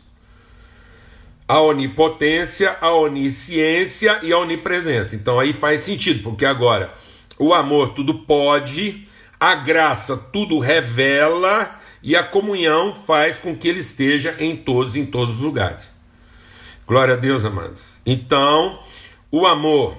A 1.45 1.59
onipotência, 1.59 2.77
a 2.79 2.93
onisciência 2.93 4.17
e 4.23 4.31
a 4.31 4.37
onipresença. 4.37 5.13
Então 5.13 5.37
aí 5.41 5.51
faz 5.51 5.81
sentido, 5.81 6.23
porque 6.23 6.45
agora 6.45 6.93
o 7.37 7.53
amor 7.53 7.89
tudo 7.89 8.19
pode, 8.19 9.05
a 9.41 9.56
graça 9.56 10.15
tudo 10.15 10.60
revela 10.60 11.80
e 12.04 12.15
a 12.15 12.23
comunhão 12.23 12.93
faz 12.93 13.39
com 13.39 13.56
que 13.56 13.67
ele 13.67 13.80
esteja 13.80 14.36
em 14.38 14.56
todos 14.56 14.95
em 14.95 15.04
todos 15.04 15.38
os 15.38 15.41
lugares. 15.41 15.89
Glória 16.86 17.15
a 17.15 17.17
Deus, 17.17 17.43
amados. 17.43 17.99
Então, 18.06 18.80
o 19.32 19.47
amor 19.47 19.97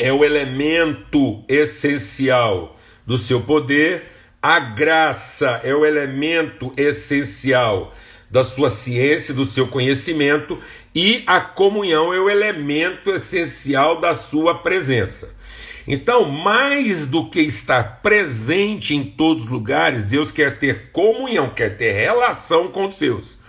é 0.00 0.12
o 0.12 0.24
elemento 0.24 1.44
essencial 1.48 2.76
do 3.06 3.18
seu 3.18 3.40
poder, 3.40 4.10
a 4.42 4.58
graça 4.58 5.60
é 5.62 5.72
o 5.72 5.86
elemento 5.86 6.72
essencial 6.76 7.94
da 8.28 8.42
sua 8.42 8.68
ciência, 8.68 9.32
do 9.32 9.46
seu 9.46 9.68
conhecimento, 9.68 10.58
e 10.92 11.22
a 11.24 11.40
comunhão 11.40 12.12
é 12.12 12.18
o 12.18 12.28
elemento 12.28 13.12
essencial 13.12 14.00
da 14.00 14.12
sua 14.12 14.56
presença. 14.56 15.38
Então, 15.86 16.24
mais 16.28 17.06
do 17.06 17.28
que 17.28 17.40
estar 17.40 18.00
presente 18.02 18.94
em 18.94 19.04
todos 19.04 19.44
os 19.44 19.48
lugares, 19.48 20.04
Deus 20.04 20.30
quer 20.30 20.58
ter 20.58 20.90
comunhão, 20.92 21.48
quer 21.50 21.76
ter 21.76 21.92
relação 21.92 22.68
com 22.68 22.86
os 22.86 22.96
seus. 22.96 23.40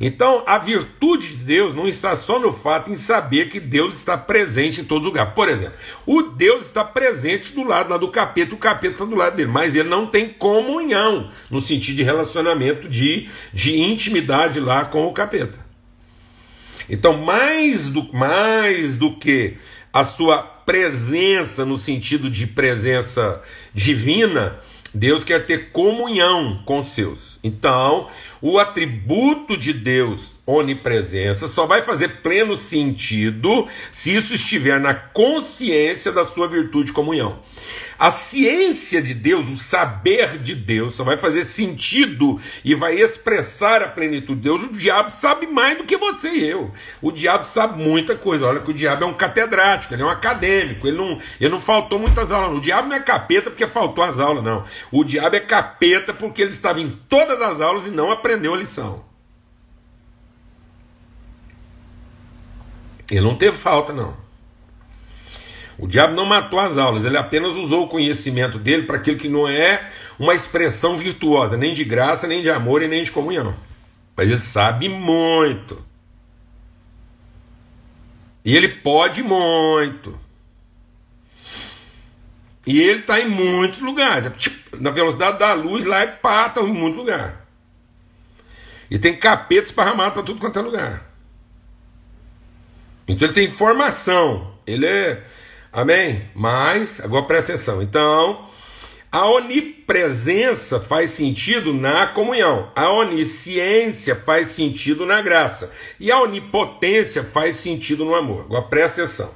Então, 0.00 0.42
a 0.46 0.56
virtude 0.56 1.36
de 1.36 1.44
Deus 1.44 1.74
não 1.74 1.86
está 1.86 2.14
só 2.14 2.38
no 2.38 2.54
fato 2.54 2.90
em 2.90 2.96
saber 2.96 3.50
que 3.50 3.60
Deus 3.60 3.94
está 3.94 4.16
presente 4.16 4.80
em 4.80 4.84
todo 4.84 5.04
lugar. 5.04 5.34
Por 5.34 5.46
exemplo, 5.46 5.74
o 6.06 6.22
Deus 6.22 6.64
está 6.64 6.82
presente 6.82 7.52
do 7.52 7.62
lado 7.62 7.90
lá 7.90 7.98
do 7.98 8.08
capeta, 8.08 8.54
o 8.54 8.58
capeta 8.58 8.94
está 8.94 9.04
do 9.04 9.14
lado 9.14 9.36
dele, 9.36 9.50
mas 9.50 9.76
ele 9.76 9.90
não 9.90 10.06
tem 10.06 10.30
comunhão 10.30 11.28
no 11.50 11.60
sentido 11.60 11.96
de 11.96 12.02
relacionamento, 12.02 12.88
de, 12.88 13.28
de 13.52 13.78
intimidade 13.78 14.58
lá 14.58 14.86
com 14.86 15.06
o 15.06 15.12
capeta. 15.12 15.58
Então, 16.88 17.18
mais 17.18 17.90
do, 17.90 18.10
mais 18.10 18.96
do 18.96 19.14
que 19.16 19.58
a 19.92 20.04
sua 20.04 20.38
presença 20.38 21.64
no 21.64 21.76
sentido 21.76 22.30
de 22.30 22.46
presença 22.46 23.42
divina, 23.74 24.58
Deus 24.94 25.24
quer 25.24 25.46
ter 25.46 25.70
comunhão 25.70 26.62
com 26.64 26.82
seus. 26.82 27.38
Então, 27.42 28.08
o 28.40 28.58
atributo 28.58 29.56
de 29.56 29.72
Deus 29.72 30.34
onipresença, 30.50 31.48
só 31.48 31.66
vai 31.66 31.82
fazer 31.82 32.08
pleno 32.22 32.56
sentido 32.56 33.66
se 33.90 34.14
isso 34.14 34.34
estiver 34.34 34.80
na 34.80 34.94
consciência 34.94 36.12
da 36.12 36.24
sua 36.24 36.48
virtude 36.48 36.86
de 36.86 36.92
comunhão. 36.92 37.38
A 38.00 38.10
ciência 38.10 39.02
de 39.02 39.12
Deus, 39.12 39.50
o 39.50 39.56
saber 39.56 40.38
de 40.38 40.54
Deus, 40.54 40.94
só 40.94 41.04
vai 41.04 41.18
fazer 41.18 41.44
sentido 41.44 42.40
e 42.64 42.74
vai 42.74 42.94
expressar 42.98 43.82
a 43.82 43.88
plenitude 43.88 44.40
de 44.40 44.48
Deus. 44.48 44.62
O 44.62 44.72
diabo 44.72 45.10
sabe 45.10 45.46
mais 45.46 45.76
do 45.76 45.84
que 45.84 45.98
você 45.98 46.30
e 46.30 46.48
eu. 46.48 46.70
O 47.02 47.12
diabo 47.12 47.44
sabe 47.44 47.82
muita 47.82 48.16
coisa. 48.16 48.46
Olha 48.46 48.60
que 48.60 48.70
o 48.70 48.74
diabo 48.74 49.04
é 49.04 49.06
um 49.06 49.12
catedrático, 49.12 49.92
ele 49.92 50.00
é 50.00 50.06
um 50.06 50.08
acadêmico, 50.08 50.88
ele 50.88 50.96
não, 50.96 51.18
ele 51.38 51.50
não 51.50 51.60
faltou 51.60 51.98
muitas 51.98 52.32
aulas. 52.32 52.56
O 52.56 52.62
diabo 52.62 52.88
não 52.88 52.96
é 52.96 53.00
capeta 53.00 53.50
porque 53.50 53.66
faltou 53.66 54.02
as 54.02 54.18
aulas, 54.18 54.42
não. 54.42 54.64
O 54.90 55.04
diabo 55.04 55.36
é 55.36 55.40
capeta 55.40 56.14
porque 56.14 56.40
ele 56.40 56.52
estava 56.52 56.80
em 56.80 56.88
todas 57.06 57.42
as 57.42 57.60
aulas 57.60 57.86
e 57.86 57.90
não 57.90 58.10
aprendeu 58.10 58.54
a 58.54 58.56
lição. 58.56 59.09
Ele 63.10 63.20
não 63.20 63.36
teve 63.36 63.56
falta, 63.56 63.92
não. 63.92 64.16
O 65.76 65.86
diabo 65.86 66.14
não 66.14 66.26
matou 66.26 66.60
as 66.60 66.76
aulas, 66.76 67.04
ele 67.04 67.16
apenas 67.16 67.56
usou 67.56 67.84
o 67.84 67.88
conhecimento 67.88 68.58
dele 68.58 68.82
para 68.82 68.96
aquilo 68.96 69.18
que 69.18 69.28
não 69.28 69.48
é 69.48 69.90
uma 70.18 70.34
expressão 70.34 70.94
virtuosa, 70.94 71.56
nem 71.56 71.72
de 71.72 71.84
graça, 71.84 72.26
nem 72.26 72.42
de 72.42 72.50
amor 72.50 72.82
e 72.82 72.88
nem 72.88 73.02
de 73.02 73.10
comunhão. 73.10 73.56
Mas 74.14 74.28
ele 74.28 74.38
sabe 74.38 74.88
muito. 74.90 75.82
E 78.44 78.54
ele 78.54 78.68
pode 78.68 79.22
muito. 79.22 80.18
E 82.66 82.80
ele 82.80 83.00
está 83.00 83.18
em 83.18 83.28
muitos 83.28 83.80
lugares. 83.80 84.26
É 84.26 84.30
tipo, 84.30 84.76
na 84.76 84.90
velocidade 84.90 85.38
da 85.38 85.54
luz, 85.54 85.86
lá 85.86 86.02
é 86.02 86.06
pata 86.06 86.60
em 86.60 86.72
muito 86.72 86.98
lugar. 86.98 87.46
E 88.90 88.98
tem 88.98 89.16
capetas 89.16 89.72
para 89.72 89.90
ramar 89.90 90.12
para 90.12 90.22
tudo 90.22 90.40
quanto 90.40 90.58
é 90.58 90.62
lugar. 90.62 91.09
Então 93.10 93.26
ele 93.26 93.34
tem 93.34 93.46
informação. 93.46 94.54
Ele 94.66 94.86
é. 94.86 95.22
Amém? 95.72 96.28
Mas, 96.34 97.00
agora 97.00 97.24
presta 97.24 97.52
atenção. 97.52 97.82
Então, 97.82 98.48
a 99.10 99.26
onipresença 99.26 100.78
faz 100.78 101.10
sentido 101.10 101.72
na 101.74 102.06
comunhão, 102.06 102.70
a 102.76 102.88
onisciência 102.90 104.14
faz 104.14 104.48
sentido 104.48 105.04
na 105.04 105.20
graça, 105.20 105.72
e 105.98 106.12
a 106.12 106.20
onipotência 106.20 107.24
faz 107.24 107.56
sentido 107.56 108.04
no 108.04 108.14
amor. 108.14 108.42
Agora 108.42 108.62
presta 108.62 109.02
atenção. 109.02 109.34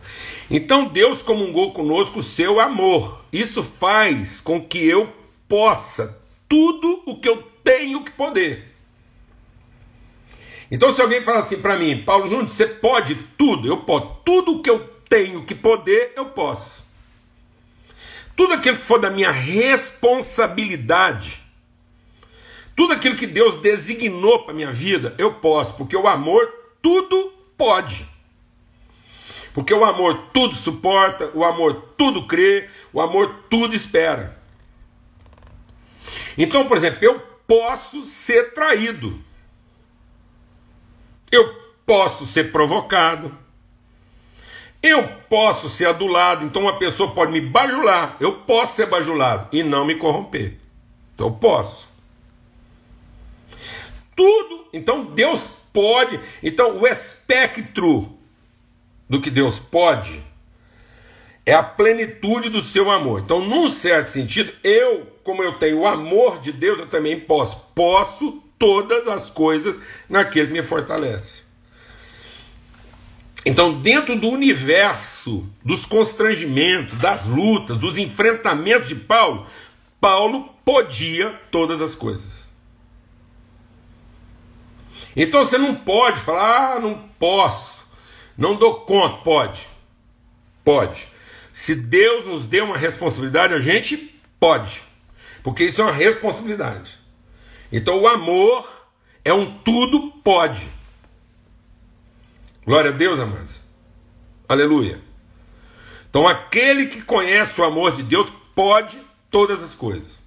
Então 0.48 0.86
Deus 0.86 1.22
comungou 1.22 1.72
conosco 1.72 2.20
o 2.20 2.22
seu 2.22 2.60
amor. 2.60 3.24
Isso 3.32 3.64
faz 3.64 4.40
com 4.40 4.60
que 4.60 4.86
eu 4.86 5.12
possa 5.48 6.20
tudo 6.48 7.02
o 7.04 7.18
que 7.18 7.28
eu 7.28 7.42
tenho 7.64 8.04
que 8.04 8.12
poder. 8.12 8.73
Então, 10.70 10.92
se 10.92 11.00
alguém 11.00 11.22
falar 11.22 11.40
assim 11.40 11.60
para 11.60 11.78
mim, 11.78 12.02
Paulo 12.02 12.28
Nunes, 12.28 12.52
você 12.52 12.66
pode 12.66 13.14
tudo, 13.36 13.68
eu 13.68 13.78
posso, 13.78 14.18
tudo 14.24 14.62
que 14.62 14.70
eu 14.70 14.80
tenho 15.08 15.44
que 15.44 15.54
poder, 15.54 16.12
eu 16.16 16.26
posso. 16.26 16.82
Tudo 18.34 18.54
aquilo 18.54 18.78
que 18.78 18.82
for 18.82 18.98
da 18.98 19.10
minha 19.10 19.30
responsabilidade, 19.30 21.40
tudo 22.74 22.92
aquilo 22.92 23.14
que 23.14 23.26
Deus 23.26 23.58
designou 23.58 24.44
para 24.44 24.54
minha 24.54 24.72
vida, 24.72 25.14
eu 25.18 25.34
posso, 25.34 25.76
porque 25.76 25.96
o 25.96 26.08
amor 26.08 26.52
tudo 26.82 27.32
pode. 27.56 28.04
Porque 29.52 29.72
o 29.72 29.84
amor 29.84 30.30
tudo 30.32 30.54
suporta, 30.54 31.30
o 31.32 31.44
amor 31.44 31.90
tudo 31.96 32.26
crê, 32.26 32.68
o 32.92 33.00
amor 33.00 33.44
tudo 33.48 33.76
espera. 33.76 34.42
Então, 36.36 36.66
por 36.66 36.76
exemplo, 36.76 36.98
eu 37.00 37.20
posso 37.46 38.02
ser 38.02 38.52
traído. 38.52 39.23
Eu 41.34 41.52
posso 41.84 42.24
ser 42.24 42.52
provocado. 42.52 43.36
Eu 44.80 45.08
posso 45.28 45.68
ser 45.68 45.86
adulado. 45.86 46.44
Então 46.44 46.62
uma 46.62 46.78
pessoa 46.78 47.10
pode 47.10 47.32
me 47.32 47.40
bajular. 47.40 48.16
Eu 48.20 48.32
posso 48.40 48.76
ser 48.76 48.86
bajulado 48.86 49.48
e 49.50 49.62
não 49.62 49.84
me 49.84 49.96
corromper. 49.96 50.58
Então 51.14 51.26
eu 51.26 51.32
posso. 51.32 51.88
Tudo. 54.14 54.66
Então 54.72 55.06
Deus 55.06 55.48
pode. 55.72 56.20
Então 56.40 56.78
o 56.78 56.86
espectro 56.86 58.16
do 59.08 59.20
que 59.20 59.30
Deus 59.30 59.58
pode 59.58 60.22
é 61.44 61.52
a 61.52 61.64
plenitude 61.64 62.48
do 62.48 62.62
seu 62.62 62.90
amor. 62.90 63.20
Então, 63.20 63.44
num 63.44 63.68
certo 63.68 64.06
sentido, 64.06 64.52
eu, 64.62 65.06
como 65.22 65.42
eu 65.42 65.58
tenho 65.58 65.80
o 65.80 65.86
amor 65.86 66.38
de 66.40 66.52
Deus, 66.52 66.78
eu 66.78 66.86
também 66.86 67.18
posso. 67.18 67.70
Posso 67.74 68.42
todas 68.64 69.06
as 69.06 69.28
coisas 69.28 69.78
naquele 70.08 70.46
que 70.46 70.52
me 70.54 70.62
fortalece. 70.62 71.42
Então, 73.44 73.78
dentro 73.82 74.18
do 74.18 74.30
universo 74.30 75.46
dos 75.62 75.84
constrangimentos, 75.84 76.96
das 76.96 77.26
lutas, 77.26 77.76
dos 77.76 77.98
enfrentamentos 77.98 78.88
de 78.88 78.94
Paulo, 78.94 79.46
Paulo 80.00 80.48
podia 80.64 81.38
todas 81.50 81.82
as 81.82 81.94
coisas. 81.94 82.48
Então 85.14 85.44
você 85.44 85.58
não 85.58 85.74
pode 85.74 86.20
falar, 86.20 86.76
ah, 86.76 86.80
não 86.80 87.06
posso, 87.18 87.84
não 88.34 88.56
dou 88.56 88.76
conta. 88.80 89.18
Pode, 89.18 89.68
pode. 90.64 91.06
Se 91.52 91.74
Deus 91.74 92.24
nos 92.24 92.46
deu 92.46 92.64
uma 92.64 92.78
responsabilidade, 92.78 93.52
a 93.52 93.60
gente 93.60 94.18
pode, 94.40 94.82
porque 95.42 95.64
isso 95.64 95.82
é 95.82 95.84
uma 95.84 95.92
responsabilidade. 95.92 97.03
Então 97.72 98.00
o 98.00 98.08
amor 98.08 98.88
é 99.24 99.32
um 99.32 99.58
tudo 99.58 100.12
pode. 100.22 100.66
Glória 102.64 102.90
a 102.90 102.94
Deus, 102.94 103.18
amados. 103.18 103.60
Aleluia. 104.48 105.00
Então 106.08 106.28
aquele 106.28 106.86
que 106.86 107.02
conhece 107.02 107.60
o 107.60 107.64
amor 107.64 107.92
de 107.92 108.02
Deus 108.02 108.32
pode 108.54 108.98
todas 109.30 109.62
as 109.62 109.74
coisas. 109.74 110.22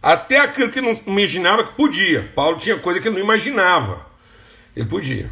Até 0.00 0.38
aquilo 0.38 0.70
que 0.70 0.80
não 0.80 0.94
imaginava 1.06 1.64
que 1.64 1.72
podia. 1.72 2.30
Paulo 2.34 2.56
tinha 2.56 2.78
coisa 2.78 3.00
que 3.00 3.10
não 3.10 3.18
imaginava. 3.18 4.06
Ele 4.76 4.86
podia. 4.86 5.30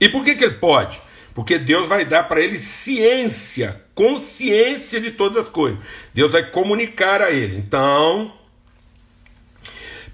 E 0.00 0.08
por 0.08 0.24
que, 0.24 0.34
que 0.34 0.44
ele 0.44 0.54
pode? 0.54 1.00
Porque 1.34 1.58
Deus 1.58 1.86
vai 1.86 2.04
dar 2.04 2.24
para 2.24 2.40
ele 2.40 2.58
ciência, 2.58 3.84
consciência 3.94 5.00
de 5.00 5.10
todas 5.10 5.44
as 5.44 5.48
coisas. 5.48 5.78
Deus 6.14 6.32
vai 6.32 6.42
comunicar 6.42 7.20
a 7.20 7.30
ele. 7.30 7.56
Então, 7.56 8.32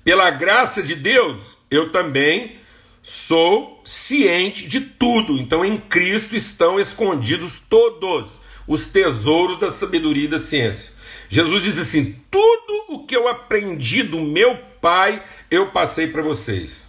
pela 0.05 0.31
graça 0.31 0.83
de 0.83 0.95
Deus, 0.95 1.57
eu 1.71 1.91
também 1.91 2.59
sou 3.03 3.83
ciente 3.85 4.69
de 4.69 4.81
tudo. 4.81 5.39
Então, 5.39 5.65
em 5.65 5.79
Cristo 5.79 6.37
estão 6.37 6.79
escondidos 6.79 7.61
todos 7.61 8.41
os 8.67 8.87
tesouros 8.87 9.59
da 9.59 9.71
sabedoria 9.71 10.25
e 10.25 10.29
da 10.29 10.39
ciência. 10.39 10.95
Jesus 11.29 11.63
diz 11.63 11.79
assim: 11.79 12.21
tudo 12.31 12.85
o 12.89 13.07
que 13.07 13.17
eu 13.17 13.27
aprendi 13.27 14.03
do 14.03 14.21
meu 14.21 14.57
Pai, 14.81 15.25
eu 15.51 15.71
passei 15.71 16.09
para 16.09 16.21
vocês. 16.21 16.87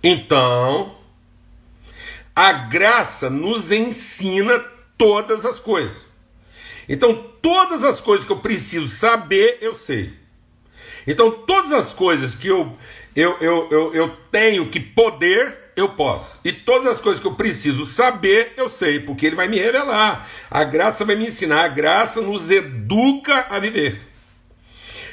Então, 0.00 0.96
a 2.34 2.52
graça 2.52 3.28
nos 3.28 3.72
ensina 3.72 4.60
todas 4.96 5.44
as 5.44 5.58
coisas. 5.58 6.06
Então, 6.88 7.30
todas 7.42 7.82
as 7.82 8.00
coisas 8.00 8.24
que 8.24 8.32
eu 8.32 8.38
preciso 8.38 8.86
saber, 8.86 9.58
eu 9.60 9.74
sei. 9.74 10.25
Então, 11.06 11.30
todas 11.30 11.72
as 11.72 11.92
coisas 11.92 12.34
que 12.34 12.48
eu, 12.48 12.76
eu, 13.14 13.36
eu, 13.40 13.68
eu, 13.70 13.94
eu 13.94 14.16
tenho 14.30 14.68
que 14.68 14.80
poder, 14.80 15.70
eu 15.76 15.90
posso. 15.90 16.40
E 16.44 16.52
todas 16.52 16.86
as 16.86 17.00
coisas 17.00 17.20
que 17.20 17.26
eu 17.26 17.34
preciso 17.34 17.86
saber, 17.86 18.54
eu 18.56 18.68
sei, 18.68 18.98
porque 18.98 19.26
ele 19.26 19.36
vai 19.36 19.46
me 19.46 19.58
revelar. 19.58 20.26
A 20.50 20.64
graça 20.64 21.04
vai 21.04 21.14
me 21.14 21.26
ensinar. 21.26 21.64
A 21.64 21.68
graça 21.68 22.20
nos 22.20 22.50
educa 22.50 23.46
a 23.48 23.58
viver. 23.58 24.00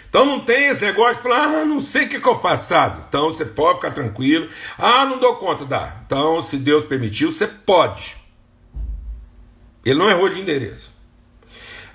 Então 0.09 0.25
não 0.25 0.39
tem 0.39 0.67
esse 0.67 0.81
negócio 0.81 1.15
de 1.15 1.21
falar, 1.23 1.45
ah, 1.45 1.65
não 1.65 1.79
sei 1.79 2.05
o 2.05 2.09
que, 2.09 2.19
que 2.19 2.27
eu 2.27 2.39
faço, 2.39 2.69
sabe? 2.69 3.03
Então 3.07 3.33
você 3.33 3.45
pode 3.45 3.77
ficar 3.77 3.89
tranquilo. 3.89 4.47
Ah, 4.77 5.05
não 5.05 5.19
dou 5.19 5.37
conta, 5.37 5.65
dá. 5.65 6.01
Então, 6.05 6.41
se 6.43 6.57
Deus 6.57 6.83
permitiu, 6.83 7.31
você 7.31 7.47
pode. 7.47 8.15
Ele 9.83 9.97
não 9.97 10.09
errou 10.09 10.29
de 10.29 10.39
endereço. 10.39 10.93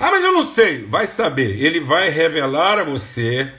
Ah, 0.01 0.11
mas 0.11 0.25
eu 0.25 0.33
não 0.33 0.45
sei. 0.45 0.85
Vai 0.85 1.07
saber. 1.07 1.63
Ele 1.63 1.81
vai 1.81 2.09
revelar 2.09 2.79
a 2.79 2.85
você 2.85 3.53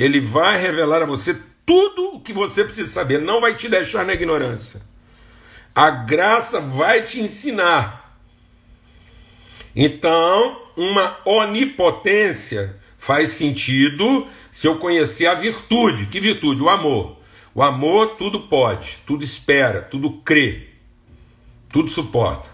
ele 0.00 0.18
vai 0.18 0.56
revelar 0.58 1.02
a 1.02 1.06
você 1.06 1.36
tudo 1.66 2.14
o 2.14 2.20
que 2.20 2.32
você 2.32 2.64
precisa 2.64 2.88
saber, 2.88 3.20
não 3.20 3.38
vai 3.38 3.54
te 3.54 3.68
deixar 3.68 4.02
na 4.06 4.14
ignorância. 4.14 4.80
A 5.74 5.90
graça 5.90 6.58
vai 6.58 7.02
te 7.02 7.20
ensinar. 7.20 8.18
Então, 9.76 10.62
uma 10.74 11.18
onipotência 11.26 12.80
faz 12.96 13.32
sentido 13.32 14.26
se 14.50 14.66
eu 14.66 14.76
conhecer 14.76 15.26
a 15.26 15.34
virtude. 15.34 16.06
Que 16.06 16.18
virtude? 16.18 16.62
O 16.62 16.70
amor. 16.70 17.18
O 17.54 17.62
amor 17.62 18.16
tudo 18.16 18.40
pode, 18.40 19.00
tudo 19.06 19.22
espera, 19.22 19.82
tudo 19.82 20.12
crê, 20.24 20.68
tudo 21.70 21.90
suporta. 21.90 22.48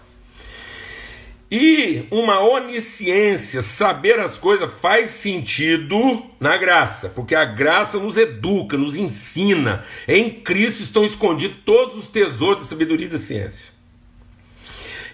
E 1.49 2.05
uma 2.11 2.41
onisciência, 2.41 3.61
saber 3.61 4.19
as 4.19 4.37
coisas, 4.37 4.69
faz 4.81 5.11
sentido 5.11 6.21
na 6.41 6.57
graça, 6.57 7.07
porque 7.09 7.33
a 7.33 7.45
graça 7.45 7.97
nos 7.99 8.17
educa, 8.17 8.77
nos 8.77 8.97
ensina. 8.97 9.85
Em 10.05 10.29
Cristo 10.29 10.83
estão 10.83 11.05
escondidos 11.05 11.57
todos 11.65 11.95
os 11.95 12.09
tesouros 12.09 12.63
da 12.63 12.69
sabedoria 12.69 13.05
e 13.05 13.09
da 13.09 13.17
ciência. 13.17 13.71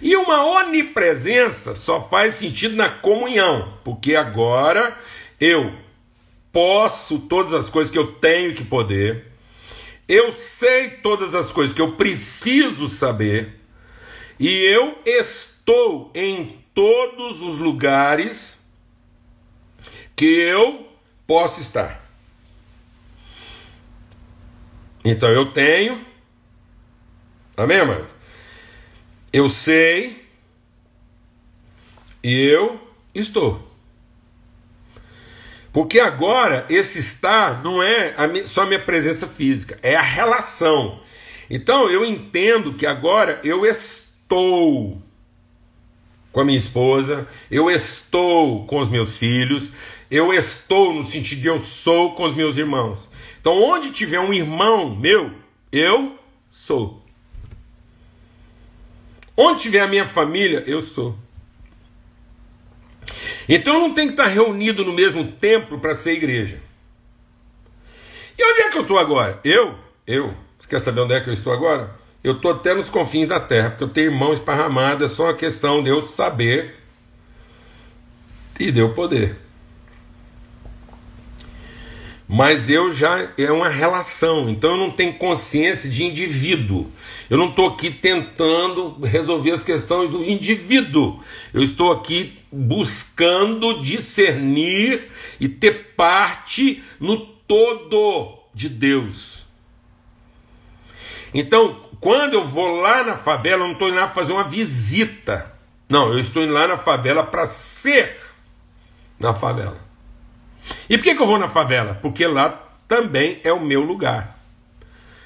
E 0.02 0.16
uma 0.16 0.44
onipresença 0.44 1.76
só 1.76 2.02
faz 2.02 2.36
sentido 2.36 2.76
na 2.76 2.90
comunhão, 2.90 3.78
porque 3.84 4.16
agora 4.16 4.98
eu 5.40 5.72
posso 6.52 7.20
todas 7.20 7.54
as 7.54 7.70
coisas 7.70 7.92
que 7.92 7.98
eu 7.98 8.08
tenho 8.14 8.56
que 8.56 8.64
poder, 8.64 9.28
eu 10.10 10.34
sei 10.34 10.90
todas 10.90 11.36
as 11.36 11.52
coisas 11.52 11.74
que 11.74 11.82
eu 11.82 11.94
preciso 11.94 12.90
saber, 12.90 13.60
e 14.40 14.50
eu 14.50 14.98
estou 15.06 15.53
em 16.14 16.64
todos 16.74 17.42
os 17.42 17.60
lugares 17.60 18.62
que 20.16 20.26
eu 20.26 20.88
posso 21.28 21.62
estar. 21.62 22.04
Então 25.04 25.30
eu 25.30 25.52
tenho, 25.52 26.06
amém, 27.58 27.80
amado? 27.80 28.08
Eu 29.32 29.50
sei 29.50 30.26
e 32.24 32.48
eu 32.48 32.80
estou. 33.14 33.70
Porque 35.74 36.00
agora 36.00 36.66
esse 36.70 37.00
estar 37.00 37.62
não 37.64 37.82
é 37.84 38.14
a 38.16 38.48
só 38.48 38.62
a 38.62 38.66
minha 38.66 38.80
presença 38.80 39.28
física, 39.28 39.78
é 39.82 39.96
a 39.96 40.02
relação. 40.02 41.02
Então 41.50 41.90
eu 41.90 42.06
entendo 42.06 42.76
que 42.76 42.86
agora 42.86 43.42
eu 43.44 43.66
estou 43.66 45.02
com 46.34 46.42
a 46.42 46.44
minha 46.44 46.58
esposa, 46.58 47.28
eu 47.50 47.70
estou 47.70 48.66
com 48.66 48.80
os 48.80 48.90
meus 48.90 49.18
filhos, 49.18 49.72
eu 50.10 50.34
estou 50.34 50.92
no 50.92 51.04
sentido 51.04 51.42
de 51.42 51.48
eu 51.48 51.64
sou 51.64 52.16
com 52.16 52.24
os 52.24 52.34
meus 52.34 52.58
irmãos. 52.58 53.08
Então 53.40 53.54
onde 53.62 53.92
tiver 53.92 54.20
um 54.20 54.34
irmão 54.34 54.96
meu, 54.96 55.32
eu 55.72 56.18
sou. 56.52 57.02
Onde 59.38 59.62
tiver 59.62 59.82
a 59.82 59.88
minha 59.88 60.08
família, 60.08 60.64
eu 60.66 60.82
sou. 60.82 61.16
Então 63.48 63.80
não 63.80 63.94
tenho 63.94 64.08
que 64.08 64.14
estar 64.14 64.28
reunido 64.28 64.84
no 64.84 64.92
mesmo 64.92 65.32
templo 65.34 65.80
para 65.80 65.94
ser 65.94 66.14
igreja. 66.14 66.60
E 68.38 68.44
onde 68.44 68.62
é 68.62 68.70
que 68.70 68.78
eu 68.78 68.82
estou 68.82 68.98
agora? 68.98 69.40
Eu? 69.44 69.78
Eu? 70.08 70.34
Você 70.60 70.68
quer 70.68 70.80
saber 70.80 71.02
onde 71.02 71.14
é 71.14 71.22
que 71.22 71.30
eu 71.30 71.34
estou 71.34 71.54
agora? 71.54 72.03
Eu 72.24 72.34
estou 72.34 72.52
até 72.52 72.74
nos 72.74 72.90
confins 72.90 73.28
da 73.28 73.40
terra, 73.40 73.72
porque 73.72 73.84
eu 73.84 73.90
tenho 73.90 74.12
irmãos 74.12 74.34
esparramados, 74.34 75.12
é 75.12 75.14
só 75.14 75.26
uma 75.26 75.34
questão 75.34 75.84
de 75.84 75.90
eu 75.90 76.02
saber 76.02 76.76
e 78.60 78.72
de 78.72 78.80
eu 78.80 78.94
poder 78.94 79.44
mas 82.36 82.68
eu 82.68 82.92
já 82.92 83.30
é 83.38 83.52
uma 83.52 83.70
relação, 83.70 84.50
então 84.50 84.72
eu 84.72 84.78
não 84.78 84.90
tenho 84.90 85.14
consciência 85.14 85.88
de 85.88 86.04
indivíduo. 86.04 86.90
Eu 87.30 87.38
não 87.38 87.50
estou 87.50 87.68
aqui 87.68 87.92
tentando 87.92 88.98
resolver 89.04 89.52
as 89.52 89.62
questões 89.62 90.10
do 90.10 90.24
indivíduo. 90.24 91.20
Eu 91.54 91.62
estou 91.62 91.92
aqui 91.92 92.40
buscando 92.52 93.82
discernir 93.84 95.10
e 95.40 95.48
ter 95.48 95.94
parte 95.96 96.82
no 97.00 97.20
todo 97.20 98.40
de 98.52 98.68
Deus. 98.68 99.44
Então, 101.36 101.82
quando 102.04 102.34
eu 102.34 102.46
vou 102.46 102.82
lá 102.82 103.02
na 103.02 103.16
favela, 103.16 103.64
eu 103.64 103.68
não 103.68 103.72
estou 103.72 103.88
indo 103.88 103.96
lá 103.96 104.10
fazer 104.10 104.34
uma 104.34 104.44
visita. 104.44 105.54
Não, 105.88 106.12
eu 106.12 106.20
estou 106.20 106.44
indo 106.44 106.52
lá 106.52 106.68
na 106.68 106.78
favela 106.78 107.24
para 107.24 107.46
ser 107.46 108.20
na 109.18 109.34
favela. 109.34 109.80
E 110.90 110.98
por 110.98 111.04
que, 111.06 111.16
que 111.16 111.22
eu 111.22 111.26
vou 111.26 111.40
na 111.40 111.48
favela? 111.48 111.98
Porque 112.02 112.28
lá 112.28 112.62
também 112.90 113.40
é 113.46 113.54
o 113.54 113.62
meu 113.62 113.80
lugar. 113.80 114.38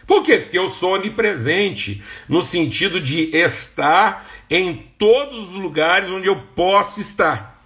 Por 0.05 0.21
quê? 0.21 0.37
Porque 0.37 0.59
eu 0.59 0.69
sou 0.69 0.93
onipresente, 0.93 2.03
no 2.29 2.43
sentido 2.43 3.01
de 3.01 3.35
estar 3.35 4.23
em 4.47 4.75
todos 4.99 5.49
os 5.49 5.55
lugares 5.55 6.11
onde 6.11 6.27
eu 6.27 6.35
posso 6.55 7.01
estar. 7.01 7.59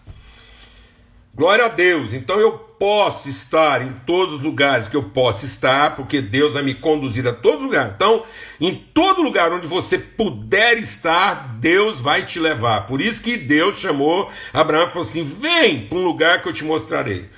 Glória 1.36 1.66
a 1.66 1.68
Deus. 1.68 2.14
Então 2.14 2.40
eu 2.40 2.71
posso 2.82 3.30
estar 3.30 3.84
em 3.84 3.94
todos 4.08 4.34
os 4.34 4.42
lugares 4.42 4.88
que 4.88 4.98
eu 4.98 5.04
posso 5.04 5.46
estar, 5.46 5.96
porque 5.96 6.20
Deus 6.20 6.56
vai 6.56 6.64
me 6.64 6.74
conduzir 6.74 7.28
a 7.28 7.32
todos 7.32 7.60
os 7.60 7.68
lugares. 7.68 7.94
Então, 7.94 8.24
em 8.60 8.74
todo 8.74 9.22
lugar 9.22 9.54
onde 9.54 9.68
você 9.68 10.00
puder 10.00 10.80
estar, 10.80 11.58
Deus 11.60 12.02
vai 12.02 12.26
te 12.26 12.40
levar. 12.40 12.88
Por 12.88 13.00
isso 13.00 13.22
que 13.22 13.38
Deus 13.38 13.78
chamou 13.78 14.32
Abraão 14.52 14.88
e 14.88 14.90
falou 14.90 15.04
assim: 15.04 15.24
vem 15.24 15.86
para 15.86 16.00
um 16.00 16.04
lugar 16.04 16.42
que 16.42 16.50
eu 16.50 16.54
te 16.54 16.64
mostrarei. 16.64 17.30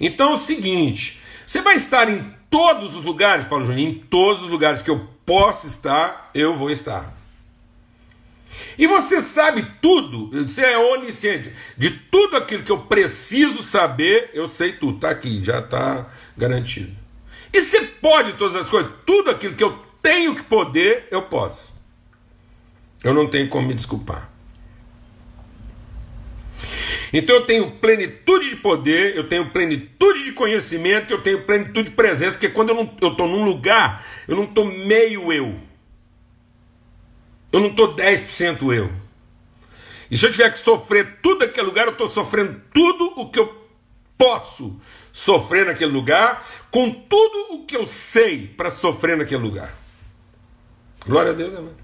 Então 0.00 0.30
é 0.30 0.34
o 0.34 0.38
seguinte: 0.38 1.20
você 1.44 1.60
vai 1.60 1.74
estar 1.74 2.08
em 2.08 2.24
todos 2.48 2.94
os 2.94 3.02
lugares, 3.02 3.44
Paulo 3.44 3.66
Júnior, 3.66 3.88
em 3.88 3.94
todos 3.94 4.40
os 4.40 4.50
lugares 4.50 4.82
que 4.82 4.90
eu 4.90 5.08
posso 5.26 5.66
estar, 5.66 6.30
eu 6.32 6.54
vou 6.54 6.70
estar. 6.70 7.21
E 8.78 8.86
você 8.86 9.20
sabe 9.20 9.66
tudo, 9.80 10.30
você 10.46 10.62
é 10.62 10.78
onisciente, 10.78 11.52
de 11.76 11.90
tudo 11.90 12.36
aquilo 12.36 12.62
que 12.62 12.72
eu 12.72 12.80
preciso 12.80 13.62
saber, 13.62 14.30
eu 14.32 14.46
sei 14.46 14.72
tudo, 14.72 14.96
está 14.96 15.10
aqui, 15.10 15.42
já 15.42 15.58
está 15.58 16.08
garantido. 16.36 16.92
E 17.52 17.60
você 17.60 17.82
pode 17.82 18.32
todas 18.34 18.56
as 18.56 18.68
coisas, 18.68 18.90
tudo 19.04 19.30
aquilo 19.30 19.54
que 19.54 19.64
eu 19.64 19.78
tenho 20.00 20.34
que 20.34 20.42
poder, 20.42 21.06
eu 21.10 21.22
posso. 21.22 21.72
Eu 23.04 23.12
não 23.12 23.28
tenho 23.28 23.48
como 23.48 23.66
me 23.66 23.74
desculpar. 23.74 24.30
Então 27.12 27.36
eu 27.36 27.44
tenho 27.44 27.70
plenitude 27.72 28.50
de 28.50 28.56
poder, 28.56 29.14
eu 29.16 29.28
tenho 29.28 29.50
plenitude 29.50 30.24
de 30.24 30.32
conhecimento, 30.32 31.12
eu 31.12 31.20
tenho 31.20 31.42
plenitude 31.42 31.90
de 31.90 31.96
presença, 31.96 32.32
porque 32.32 32.48
quando 32.48 32.70
eu 32.70 33.10
estou 33.10 33.28
num 33.28 33.44
lugar, 33.44 34.04
eu 34.26 34.34
não 34.34 34.44
estou 34.44 34.64
meio 34.64 35.30
eu. 35.30 35.60
Eu 37.52 37.60
não 37.60 37.68
estou 37.68 37.94
10% 37.94 38.74
eu. 38.74 38.90
E 40.10 40.16
se 40.16 40.26
eu 40.26 40.30
tiver 40.30 40.50
que 40.50 40.58
sofrer 40.58 41.18
tudo 41.22 41.44
aquele 41.44 41.66
lugar, 41.66 41.86
eu 41.86 41.92
estou 41.92 42.08
sofrendo 42.08 42.60
tudo 42.72 43.12
o 43.16 43.30
que 43.30 43.38
eu 43.38 43.62
posso 44.16 44.80
sofrer 45.12 45.66
naquele 45.66 45.92
lugar, 45.92 46.46
com 46.70 46.90
tudo 46.90 47.54
o 47.54 47.64
que 47.64 47.76
eu 47.76 47.86
sei 47.86 48.46
para 48.46 48.70
sofrer 48.70 49.16
naquele 49.16 49.42
lugar. 49.42 49.72
Glória 51.06 51.32
a 51.32 51.34
Deus, 51.34 51.54
amém. 51.54 51.74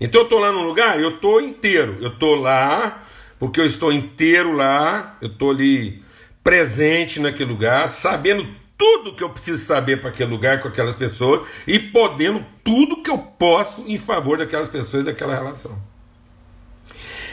Então 0.00 0.20
eu 0.20 0.24
estou 0.24 0.38
lá 0.38 0.52
num 0.52 0.62
lugar, 0.62 1.00
eu 1.00 1.16
estou 1.16 1.40
inteiro. 1.40 1.98
Eu 2.00 2.10
estou 2.10 2.36
lá 2.36 3.04
porque 3.38 3.60
eu 3.60 3.66
estou 3.66 3.92
inteiro 3.92 4.52
lá, 4.52 5.16
eu 5.20 5.28
estou 5.28 5.50
ali 5.50 6.02
presente 6.42 7.20
naquele 7.20 7.50
lugar, 7.50 7.88
sabendo 7.88 8.46
tudo 8.78 9.12
que 9.12 9.24
eu 9.24 9.28
preciso 9.28 9.64
saber 9.64 10.00
para 10.00 10.10
aquele 10.10 10.30
lugar 10.30 10.62
com 10.62 10.68
aquelas 10.68 10.94
pessoas 10.94 11.46
e 11.66 11.78
podendo 11.78 12.46
tudo 12.62 13.02
que 13.02 13.10
eu 13.10 13.18
posso 13.18 13.82
em 13.88 13.98
favor 13.98 14.38
daquelas 14.38 14.68
pessoas 14.68 15.02
e 15.02 15.06
daquela 15.06 15.34
relação. 15.34 15.76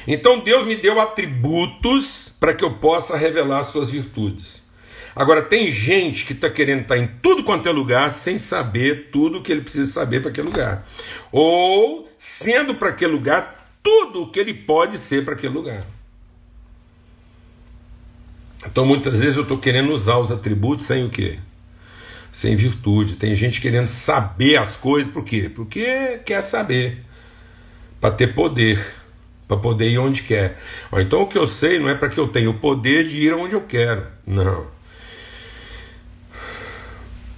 Então 0.07 0.39
Deus 0.39 0.65
me 0.65 0.75
deu 0.75 0.99
atributos 0.99 2.33
para 2.39 2.53
que 2.53 2.63
eu 2.63 2.73
possa 2.73 3.15
revelar 3.15 3.63
suas 3.63 3.89
virtudes. 3.89 4.65
Agora, 5.15 5.41
tem 5.41 5.71
gente 5.71 6.25
que 6.25 6.33
está 6.33 6.49
querendo 6.49 6.81
estar 6.81 6.95
tá 6.95 7.01
em 7.01 7.07
tudo 7.21 7.43
quanto 7.43 7.69
é 7.69 7.71
lugar 7.71 8.13
sem 8.13 8.37
saber 8.37 9.09
tudo 9.11 9.37
o 9.37 9.41
que 9.41 9.49
ele 9.49 9.61
precisa 9.61 9.89
saber 9.89 10.19
para 10.19 10.29
aquele 10.29 10.47
lugar. 10.47 10.85
Ou 11.31 12.09
sendo 12.17 12.75
para 12.75 12.89
aquele 12.89 13.13
lugar 13.13 13.77
tudo 13.81 14.23
o 14.23 14.31
que 14.31 14.39
ele 14.39 14.53
pode 14.53 14.97
ser 14.97 15.23
para 15.23 15.33
aquele 15.33 15.53
lugar. 15.53 15.94
Então 18.65 18.85
muitas 18.85 19.19
vezes 19.19 19.37
eu 19.37 19.43
estou 19.43 19.57
querendo 19.57 19.91
usar 19.93 20.17
os 20.17 20.31
atributos 20.31 20.85
sem 20.85 21.05
o 21.05 21.09
quê? 21.09 21.39
Sem 22.31 22.55
virtude. 22.55 23.15
Tem 23.15 23.35
gente 23.35 23.61
querendo 23.61 23.87
saber 23.87 24.57
as 24.57 24.75
coisas, 24.75 25.11
por 25.11 25.23
quê? 25.23 25.49
Porque 25.53 26.19
quer 26.25 26.41
saber. 26.41 27.03
Para 28.01 28.11
ter 28.11 28.33
poder. 28.33 28.83
Para 29.47 29.57
poder 29.57 29.89
ir 29.89 29.99
onde 29.99 30.23
quer. 30.23 30.59
Então 30.93 31.21
o 31.21 31.27
que 31.27 31.37
eu 31.37 31.47
sei 31.47 31.79
não 31.79 31.89
é 31.89 31.95
para 31.95 32.09
que 32.09 32.19
eu 32.19 32.27
tenha 32.27 32.49
o 32.49 32.55
poder 32.55 33.05
de 33.05 33.21
ir 33.21 33.33
onde 33.33 33.53
eu 33.53 33.61
quero. 33.61 34.07
Não. 34.25 34.67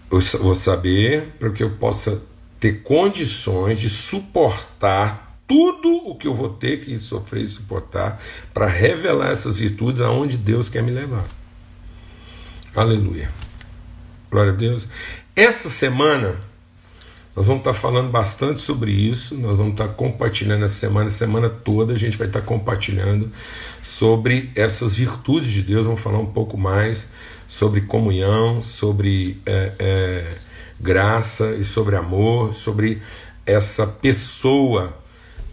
Eu 0.10 0.22
vou 0.40 0.56
saber 0.56 1.34
para 1.38 1.50
que 1.50 1.62
eu 1.62 1.72
possa 1.72 2.24
ter 2.60 2.82
condições 2.82 3.80
de 3.80 3.90
suportar 3.90 5.27
tudo 5.48 5.90
o 6.10 6.16
que 6.16 6.28
eu 6.28 6.34
vou 6.34 6.50
ter 6.50 6.82
que 6.82 7.00
sofrer 7.00 7.44
e 7.44 7.48
suportar 7.48 8.22
para 8.54 8.68
revelar 8.68 9.32
essas 9.32 9.58
virtudes 9.58 10.02
aonde 10.02 10.38
Deus 10.38 10.70
quer 10.70 10.84
me 10.84 10.92
levar. 10.92 11.26
Aleluia. 12.76 13.30
Glória 14.30 14.52
a 14.52 14.56
Deus. 14.56 14.88
Essa 15.36 15.70
semana 15.70 16.36
nós 17.38 17.46
vamos 17.46 17.62
estar 17.62 17.76
falando 17.76 18.10
bastante 18.10 18.62
sobre 18.62 18.92
isso, 18.92 19.36
nós 19.36 19.60
vamos 19.60 19.74
estar 19.74 19.90
compartilhando 19.90 20.66
essa 20.66 20.74
semana, 20.74 21.08
semana 21.08 21.48
toda 21.48 21.94
a 21.94 21.96
gente 21.96 22.18
vai 22.18 22.26
estar 22.26 22.42
compartilhando 22.42 23.32
sobre 23.80 24.50
essas 24.56 24.96
virtudes 24.96 25.52
de 25.52 25.62
Deus, 25.62 25.86
vamos 25.86 26.02
falar 26.02 26.18
um 26.18 26.26
pouco 26.26 26.58
mais 26.58 27.08
sobre 27.48 27.82
comunhão, 27.82 28.64
sobre 28.64 29.40
é, 29.46 29.72
é, 29.78 30.34
graça 30.80 31.52
e 31.52 31.64
sobre 31.64 31.96
amor, 31.96 32.56
sobre 32.56 33.04
essa 33.46 33.86
pessoa 33.86 34.98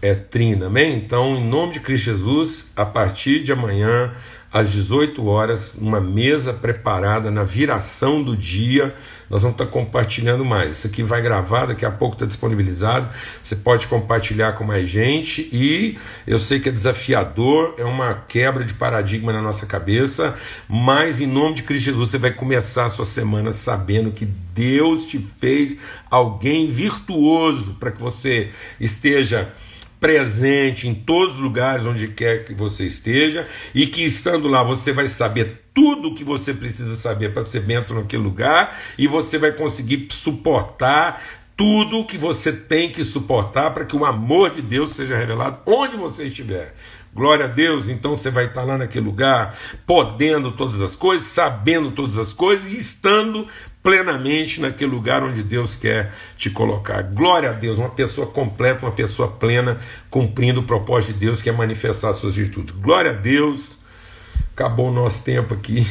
é 0.05 0.15
trina, 0.15 0.67
amém? 0.67 0.97
Então, 0.97 1.35
em 1.35 1.49
nome 1.49 1.73
de 1.73 1.81
Cristo 1.81 2.05
Jesus, 2.05 2.67
a 2.77 2.85
partir 2.85 3.43
de 3.43 3.51
amanhã, 3.53 4.13
às 4.53 4.71
18 4.71 5.27
horas, 5.27 5.75
uma 5.79 5.99
mesa 5.99 6.53
preparada 6.53 7.31
na 7.31 7.43
viração 7.43 8.23
do 8.23 8.37
dia. 8.37 8.95
Nós 9.31 9.41
vamos 9.41 9.55
estar 9.55 9.67
compartilhando 9.67 10.45
mais. 10.45 10.77
Isso 10.77 10.89
aqui 10.89 11.03
vai 11.03 11.23
gravar, 11.23 11.65
daqui 11.65 11.87
a 11.87 11.91
pouco 11.91 12.17
está 12.17 12.27
disponibilizado. 12.27 13.09
Você 13.43 13.57
pode 13.57 13.89
compartilhar 13.89 14.53
com 14.53 14.63
mais 14.63 14.91
gente. 14.91 15.49
E 15.51 15.99
eu 16.27 16.39
sei 16.39 16.61
que 16.61 16.69
é 16.69 16.73
desafiador, 16.73 17.75
é 17.79 17.85
uma 17.85 18.13
quebra 18.29 18.63
de 18.63 18.75
paradigma 18.75 19.33
na 19.33 19.41
nossa 19.41 19.65
cabeça, 19.65 20.37
mas 20.69 21.19
em 21.19 21.27
nome 21.27 21.55
de 21.55 21.63
Cristo 21.63 21.87
Jesus, 21.87 22.11
você 22.11 22.19
vai 22.19 22.31
começar 22.31 22.85
a 22.85 22.91
sua 22.91 23.07
semana 23.07 23.53
sabendo 23.53 24.13
que 24.13 24.27
Deus 24.27 25.07
te 25.07 25.19
fez 25.19 25.79
alguém 26.11 26.71
virtuoso 26.71 27.79
para 27.81 27.91
que 27.91 28.01
você 28.01 28.51
esteja 28.79 29.51
presente 30.05 30.87
em 30.87 30.95
todos 30.95 31.37
os 31.37 31.41
lugares 31.41 31.87
onde 31.87 32.09
quer 32.09 32.45
que 32.45 32.53
você 32.53 32.85
esteja 32.85 33.49
e 33.75 33.87
que 33.87 34.05
estando 34.05 34.49
lá 34.49 34.63
você 34.63 34.93
vai 34.93 35.09
saber 35.09 35.63
tudo 35.73 36.09
o 36.09 36.15
que 36.15 36.23
você 36.23 36.53
precisa 36.53 36.95
saber 36.95 37.33
para 37.33 37.43
ser 37.47 37.61
benção 37.61 37.97
naquele 37.97 38.23
lugar 38.23 38.79
e 38.99 39.07
você 39.07 39.39
vai 39.39 39.53
conseguir 39.53 40.09
suportar 40.11 41.25
tudo 41.57 42.01
o 42.01 42.05
que 42.05 42.19
você 42.19 42.53
tem 42.53 42.93
que 42.93 43.03
suportar 43.03 43.73
para 43.73 43.87
que 43.87 43.97
o 43.97 44.05
amor 44.05 44.51
de 44.51 44.61
Deus 44.61 44.91
seja 44.91 45.17
revelado 45.17 45.61
onde 45.65 45.97
você 45.97 46.25
estiver. 46.25 46.75
Glória 47.15 47.45
a 47.45 47.49
Deus, 47.49 47.89
então 47.89 48.17
você 48.17 48.29
vai 48.29 48.47
estar 48.47 48.65
lá 48.65 48.77
naquele 48.77 49.07
lugar, 49.07 49.57
podendo 49.87 50.51
todas 50.51 50.81
as 50.81 50.97
coisas, 50.97 51.29
sabendo 51.29 51.93
todas 51.93 52.19
as 52.19 52.33
coisas 52.33 52.73
e 52.73 52.77
estando 52.77 53.47
plenamente 53.85 54.61
naquele 54.61 54.91
lugar 54.91 55.23
onde 55.23 55.43
Deus 55.43 55.77
quer 55.77 56.13
te 56.37 56.51
colocar. 56.51 57.03
Glória 57.03 57.51
a 57.51 57.53
Deus, 57.53 57.79
uma 57.79 57.91
pessoa 57.91 58.27
completa, 58.27 58.85
uma 58.85 58.93
pessoa 58.93 59.29
plena, 59.29 59.79
cumprindo 60.11 60.61
o 60.61 60.65
propósito 60.65 61.13
de 61.13 61.21
Deus 61.21 61.41
que 61.41 61.49
é 61.49 61.53
manifestar 61.53 62.13
suas 62.15 62.35
virtudes. 62.35 62.75
Glória 62.75 63.13
a 63.13 63.15
Deus. 63.15 63.79
Acabou 64.55 64.89
o 64.89 64.93
nosso 64.93 65.25
tempo 65.25 65.53
aqui. 65.53 65.85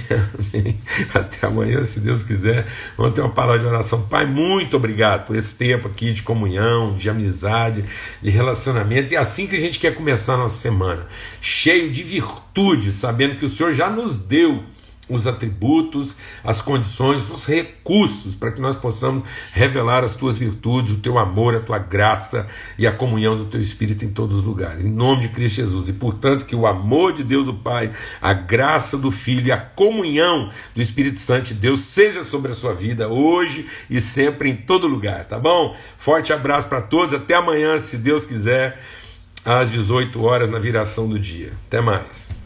Até 1.13 1.45
amanhã, 1.45 1.83
se 1.83 1.99
Deus 1.99 2.23
quiser. 2.23 2.65
Vamos 2.97 3.13
ter 3.13 3.19
uma 3.19 3.29
palavra 3.29 3.59
de 3.59 3.65
oração. 3.65 4.03
Pai, 4.03 4.25
muito 4.25 4.77
obrigado 4.77 5.25
por 5.25 5.35
esse 5.35 5.53
tempo 5.53 5.89
aqui 5.89 6.13
de 6.13 6.23
comunhão, 6.23 6.95
de 6.95 7.09
amizade, 7.09 7.83
de 8.21 8.29
relacionamento. 8.29 9.13
E 9.13 9.17
é 9.17 9.19
assim 9.19 9.47
que 9.47 9.55
a 9.57 9.59
gente 9.59 9.77
quer 9.77 9.93
começar 9.93 10.35
a 10.35 10.37
nossa 10.37 10.61
semana, 10.61 11.05
cheio 11.41 11.91
de 11.91 12.03
virtude, 12.03 12.93
sabendo 12.93 13.35
que 13.35 13.45
o 13.45 13.49
Senhor 13.49 13.73
já 13.73 13.89
nos 13.89 14.17
deu 14.17 14.63
os 15.09 15.27
atributos, 15.27 16.15
as 16.43 16.61
condições, 16.61 17.29
os 17.29 17.45
recursos 17.45 18.35
para 18.35 18.51
que 18.51 18.61
nós 18.61 18.75
possamos 18.75 19.23
revelar 19.51 20.03
as 20.03 20.15
tuas 20.15 20.37
virtudes, 20.37 20.93
o 20.93 20.97
teu 20.97 21.17
amor, 21.17 21.55
a 21.55 21.59
tua 21.59 21.77
graça 21.77 22.47
e 22.77 22.87
a 22.87 22.91
comunhão 22.91 23.37
do 23.37 23.45
teu 23.45 23.61
Espírito 23.61 24.05
em 24.05 24.09
todos 24.09 24.37
os 24.37 24.43
lugares. 24.45 24.85
Em 24.85 24.91
nome 24.91 25.23
de 25.23 25.29
Cristo 25.29 25.57
Jesus. 25.57 25.89
E 25.89 25.93
portanto, 25.93 26.45
que 26.45 26.55
o 26.55 26.65
amor 26.65 27.13
de 27.13 27.23
Deus 27.23 27.47
o 27.47 27.53
Pai, 27.53 27.91
a 28.21 28.33
graça 28.33 28.97
do 28.97 29.11
Filho 29.11 29.47
e 29.47 29.51
a 29.51 29.57
comunhão 29.57 30.49
do 30.73 30.81
Espírito 30.81 31.19
Santo 31.19 31.47
de 31.47 31.53
Deus 31.55 31.81
seja 31.81 32.23
sobre 32.23 32.51
a 32.51 32.55
sua 32.55 32.73
vida 32.73 33.09
hoje 33.09 33.67
e 33.89 33.99
sempre 33.99 34.49
em 34.49 34.55
todo 34.55 34.87
lugar, 34.87 35.25
tá 35.25 35.37
bom? 35.37 35.75
Forte 35.97 36.31
abraço 36.31 36.67
para 36.67 36.81
todos. 36.81 37.13
Até 37.13 37.35
amanhã, 37.35 37.79
se 37.79 37.97
Deus 37.97 38.25
quiser, 38.25 38.81
às 39.45 39.69
18 39.69 40.23
horas 40.23 40.49
na 40.49 40.59
viração 40.59 41.07
do 41.07 41.19
dia. 41.19 41.51
Até 41.67 41.81
mais. 41.81 42.42